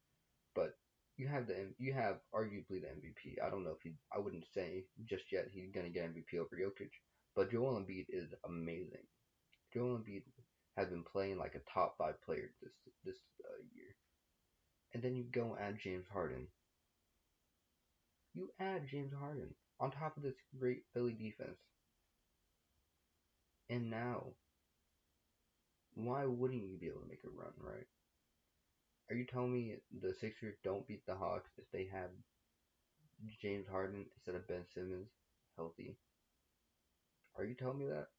but 0.53 0.75
you 1.15 1.27
have 1.27 1.47
the 1.47 1.73
you 1.79 1.93
have 1.93 2.17
arguably 2.35 2.81
the 2.81 2.91
MVP. 2.91 3.41
I 3.43 3.49
don't 3.49 3.63
know 3.63 3.71
if 3.71 3.81
he. 3.83 3.93
I 4.13 4.19
wouldn't 4.19 4.45
say 4.53 4.83
just 5.05 5.31
yet 5.31 5.47
he's 5.53 5.71
gonna 5.73 5.89
get 5.89 6.13
MVP 6.13 6.37
over 6.37 6.55
Jokic, 6.55 6.91
but 7.35 7.51
Joel 7.51 7.79
Embiid 7.79 8.05
is 8.09 8.29
amazing. 8.45 9.07
Joel 9.73 9.99
Embiid 9.99 10.23
has 10.77 10.89
been 10.89 11.03
playing 11.03 11.37
like 11.37 11.55
a 11.55 11.71
top 11.73 11.95
five 11.97 12.21
player 12.23 12.51
this 12.61 12.73
this 13.05 13.17
uh, 13.45 13.63
year, 13.73 13.95
and 14.93 15.01
then 15.01 15.15
you 15.15 15.23
go 15.23 15.55
add 15.59 15.79
James 15.79 16.07
Harden. 16.09 16.47
You 18.33 18.53
add 18.57 18.87
James 18.87 19.11
Harden 19.11 19.53
on 19.81 19.91
top 19.91 20.15
of 20.15 20.23
this 20.23 20.39
great 20.57 20.85
Philly 20.93 21.11
defense, 21.11 21.59
and 23.69 23.89
now 23.89 24.33
why 25.95 26.23
wouldn't 26.25 26.63
you 26.63 26.77
be 26.77 26.87
able 26.87 27.01
to 27.01 27.07
make 27.09 27.25
a 27.25 27.29
run, 27.29 27.51
right? 27.59 27.87
Are 29.09 29.15
you 29.15 29.25
telling 29.25 29.51
me 29.51 29.81
the 29.91 30.13
Sixers 30.13 30.55
don't 30.63 30.87
beat 30.87 31.05
the 31.05 31.15
Hawks 31.15 31.51
if 31.57 31.69
they 31.71 31.83
have 31.91 32.11
James 33.39 33.67
Harden 33.67 34.07
instead 34.15 34.33
of 34.33 34.47
Ben 34.47 34.65
Simmons 34.65 35.11
healthy? 35.55 35.97
Are 37.37 37.45
you 37.45 37.53
telling 37.55 37.77
me 37.77 37.85
that? 37.87 38.09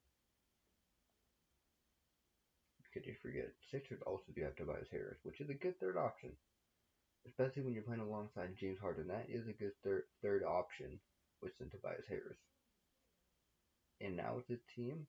Could 2.92 3.06
you 3.06 3.14
forget? 3.14 3.54
Sixers 3.70 4.02
also 4.02 4.32
do 4.32 4.42
have 4.42 4.56
Tobias 4.56 4.88
Harris, 4.90 5.20
which 5.22 5.40
is 5.40 5.48
a 5.48 5.54
good 5.54 5.78
third 5.78 5.96
option. 5.96 6.36
Especially 7.26 7.62
when 7.62 7.74
you're 7.74 7.82
playing 7.82 8.00
alongside 8.00 8.56
James 8.58 8.78
Harden. 8.80 9.08
That 9.08 9.26
is 9.28 9.46
a 9.48 9.52
good 9.52 9.72
third 9.84 10.04
third 10.22 10.42
option 10.44 10.98
with 11.42 11.56
Tobias 11.58 12.06
Harris. 12.08 12.38
And 14.00 14.16
now 14.16 14.34
with 14.36 14.46
this 14.46 14.62
team, 14.74 15.06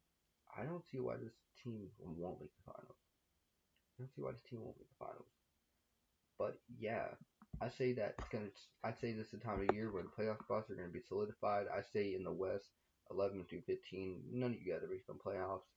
I 0.58 0.64
don't 0.64 0.84
see 0.92 1.00
why 1.00 1.16
this 1.16 1.34
team 1.64 1.90
won't 2.00 2.42
make 2.42 2.52
the 2.56 2.72
finals. 2.72 2.98
I 3.98 4.04
don't 4.04 4.14
see 4.16 4.22
why 4.22 4.32
this 4.32 4.42
team 4.50 4.62
won't 4.62 4.78
make 4.78 4.90
the 4.90 5.06
finals. 5.06 5.30
But 6.38 6.60
yeah, 6.80 7.08
I 7.62 7.70
say 7.70 7.94
that 7.94 8.16
it's 8.18 8.30
gonna. 8.30 8.50
I 8.84 8.92
say 8.92 9.14
this 9.14 9.28
is 9.28 9.40
the 9.40 9.46
time 9.46 9.62
of 9.62 9.76
year 9.76 9.92
where 9.92 10.04
the 10.04 10.10
playoff 10.10 10.40
spots 10.44 10.70
are 10.70 10.76
gonna 10.76 10.88
be 10.88 11.02
solidified. 11.08 11.68
I 11.68 11.82
say 11.82 12.16
in 12.16 12.24
the 12.24 12.32
West, 12.32 12.70
11 13.12 13.46
through 13.50 13.62
15, 13.68 14.24
none 14.32 14.52
of 14.52 14.58
you 14.62 14.72
guys 14.72 14.84
are 14.84 14.88
reaching 14.88 15.16
the 15.16 15.30
playoffs. 15.30 15.68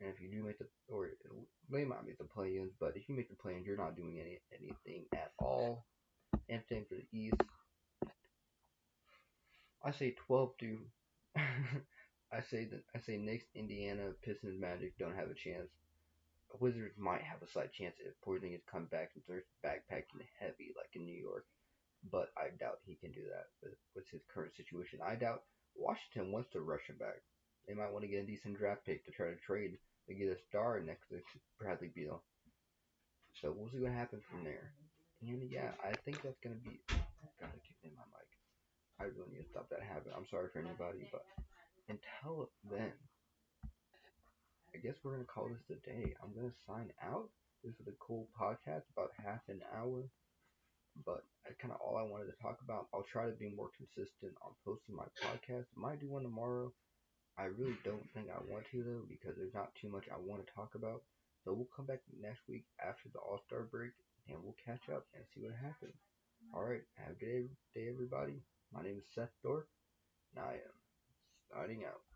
And 0.00 0.10
if 0.10 0.20
you 0.20 0.28
do 0.28 0.44
make 0.44 0.58
the, 0.58 0.66
or 0.88 1.10
they 1.70 1.84
might 1.84 2.04
make 2.04 2.18
the 2.18 2.24
play-ins, 2.24 2.72
but 2.78 2.96
if 2.96 3.08
you 3.08 3.14
make 3.14 3.28
the 3.28 3.36
play-ins, 3.36 3.66
you're 3.66 3.76
not 3.76 3.96
doing 3.96 4.18
any 4.20 4.40
anything 4.52 5.04
at 5.12 5.32
all. 5.38 5.84
And 6.48 6.62
same 6.68 6.84
for 6.88 6.96
the 6.96 7.06
East. 7.16 7.40
I 9.84 9.92
say 9.92 10.14
12 10.26 10.50
through. 10.58 10.80
I 11.36 12.40
say 12.50 12.64
that 12.66 12.82
I 12.94 12.98
say 12.98 13.16
Knicks, 13.16 13.44
Indiana, 13.54 14.10
Pistons, 14.22 14.60
Magic 14.60 14.98
don't 14.98 15.14
have 15.14 15.30
a 15.30 15.34
chance. 15.34 15.68
Wizards 16.60 16.94
might 16.98 17.22
have 17.22 17.42
a 17.42 17.50
slight 17.50 17.72
chance 17.72 17.94
if 17.98 18.14
Porzingis 18.24 18.64
comes 18.70 18.88
back 18.88 19.10
and 19.14 19.22
starts 19.24 19.46
backpacking 19.64 20.22
heavy 20.38 20.70
like 20.76 20.90
in 20.94 21.04
New 21.04 21.16
York, 21.16 21.46
but 22.10 22.30
I 22.36 22.50
doubt 22.58 22.78
he 22.86 22.94
can 22.94 23.10
do 23.12 23.22
that 23.30 23.46
with, 23.62 23.74
with 23.94 24.08
his 24.10 24.22
current 24.32 24.54
situation. 24.56 25.00
I 25.04 25.16
doubt 25.16 25.42
Washington 25.74 26.32
wants 26.32 26.50
to 26.52 26.60
rush 26.60 26.86
him 26.86 26.96
back. 26.98 27.22
They 27.66 27.74
might 27.74 27.92
want 27.92 28.04
to 28.04 28.10
get 28.10 28.22
a 28.22 28.26
decent 28.26 28.58
draft 28.58 28.84
pick 28.84 29.04
to 29.06 29.12
try 29.12 29.28
to 29.28 29.36
trade 29.36 29.78
to 30.08 30.14
get 30.14 30.28
a 30.28 30.36
star 30.48 30.80
next 30.80 31.08
to 31.08 31.16
Bradley 31.58 31.90
Beal. 31.94 32.22
So 33.40 33.54
we'll 33.56 33.70
see 33.72 33.80
what 33.80 33.92
happens 33.92 34.22
from 34.30 34.44
there. 34.44 34.72
And 35.24 35.50
yeah, 35.50 35.72
I 35.80 35.96
think 36.04 36.20
that's 36.22 36.38
gonna 36.44 36.60
be. 36.60 36.80
Gotta 37.40 37.58
keep 37.64 37.76
in 37.82 37.96
my 37.96 38.04
mic. 38.12 38.28
I 39.00 39.04
really 39.10 39.32
need 39.32 39.48
to 39.48 39.50
stop 39.50 39.68
that 39.70 39.82
habit. 39.82 40.12
I'm 40.14 40.28
sorry 40.30 40.48
for 40.52 40.60
anybody, 40.60 41.08
but 41.10 41.24
until 41.88 42.50
then. 42.70 42.92
I 44.74 44.78
guess 44.82 44.94
we're 45.02 45.12
gonna 45.12 45.24
call 45.24 45.48
this 45.48 45.70
a 45.70 45.80
day. 45.86 46.14
I'm 46.22 46.34
gonna 46.34 46.54
sign 46.66 46.92
out. 47.02 47.30
This 47.62 47.72
was 47.78 47.88
a 47.88 47.96
cool 47.98 48.28
podcast, 48.38 48.84
about 48.92 49.16
half 49.16 49.40
an 49.48 49.62
hour, 49.72 50.04
but 51.06 51.24
that's 51.42 51.56
kind 51.56 51.72
of 51.72 51.80
all 51.80 51.96
I 51.96 52.02
wanted 52.04 52.26
to 52.26 52.42
talk 52.42 52.60
about. 52.62 52.88
I'll 52.92 53.06
try 53.08 53.24
to 53.24 53.32
be 53.32 53.48
more 53.48 53.70
consistent 53.72 54.36
on 54.44 54.52
posting 54.64 54.94
my 54.94 55.08
podcast. 55.22 55.64
Might 55.74 56.00
do 56.00 56.10
one 56.10 56.22
tomorrow. 56.22 56.72
I 57.36 57.44
really 57.44 57.76
don't 57.84 58.06
think 58.14 58.28
I 58.30 58.38
want 58.46 58.64
to 58.70 58.82
though 58.84 59.04
because 59.08 59.36
there's 59.36 59.54
not 59.54 59.74
too 59.80 59.88
much 59.90 60.04
I 60.10 60.18
want 60.18 60.46
to 60.46 60.52
talk 60.54 60.74
about. 60.74 61.02
So 61.44 61.52
we'll 61.52 61.68
come 61.74 61.86
back 61.86 62.00
next 62.20 62.40
week 62.48 62.64
after 62.80 63.08
the 63.12 63.18
All 63.18 63.40
Star 63.46 63.62
break 63.62 63.92
and 64.28 64.38
we'll 64.42 64.56
catch 64.64 64.88
up 64.88 65.06
and 65.14 65.24
see 65.34 65.42
what 65.42 65.54
happens. 65.54 65.98
All 66.54 66.62
right, 66.62 66.82
have 66.94 67.16
a 67.16 67.18
good 67.18 67.48
day, 67.74 67.88
everybody. 67.88 68.42
My 68.72 68.82
name 68.82 68.98
is 68.98 69.04
Seth 69.14 69.34
Dork, 69.42 69.66
and 70.34 70.44
I 70.44 70.52
am 70.54 70.76
signing 71.50 71.84
out. 71.84 72.13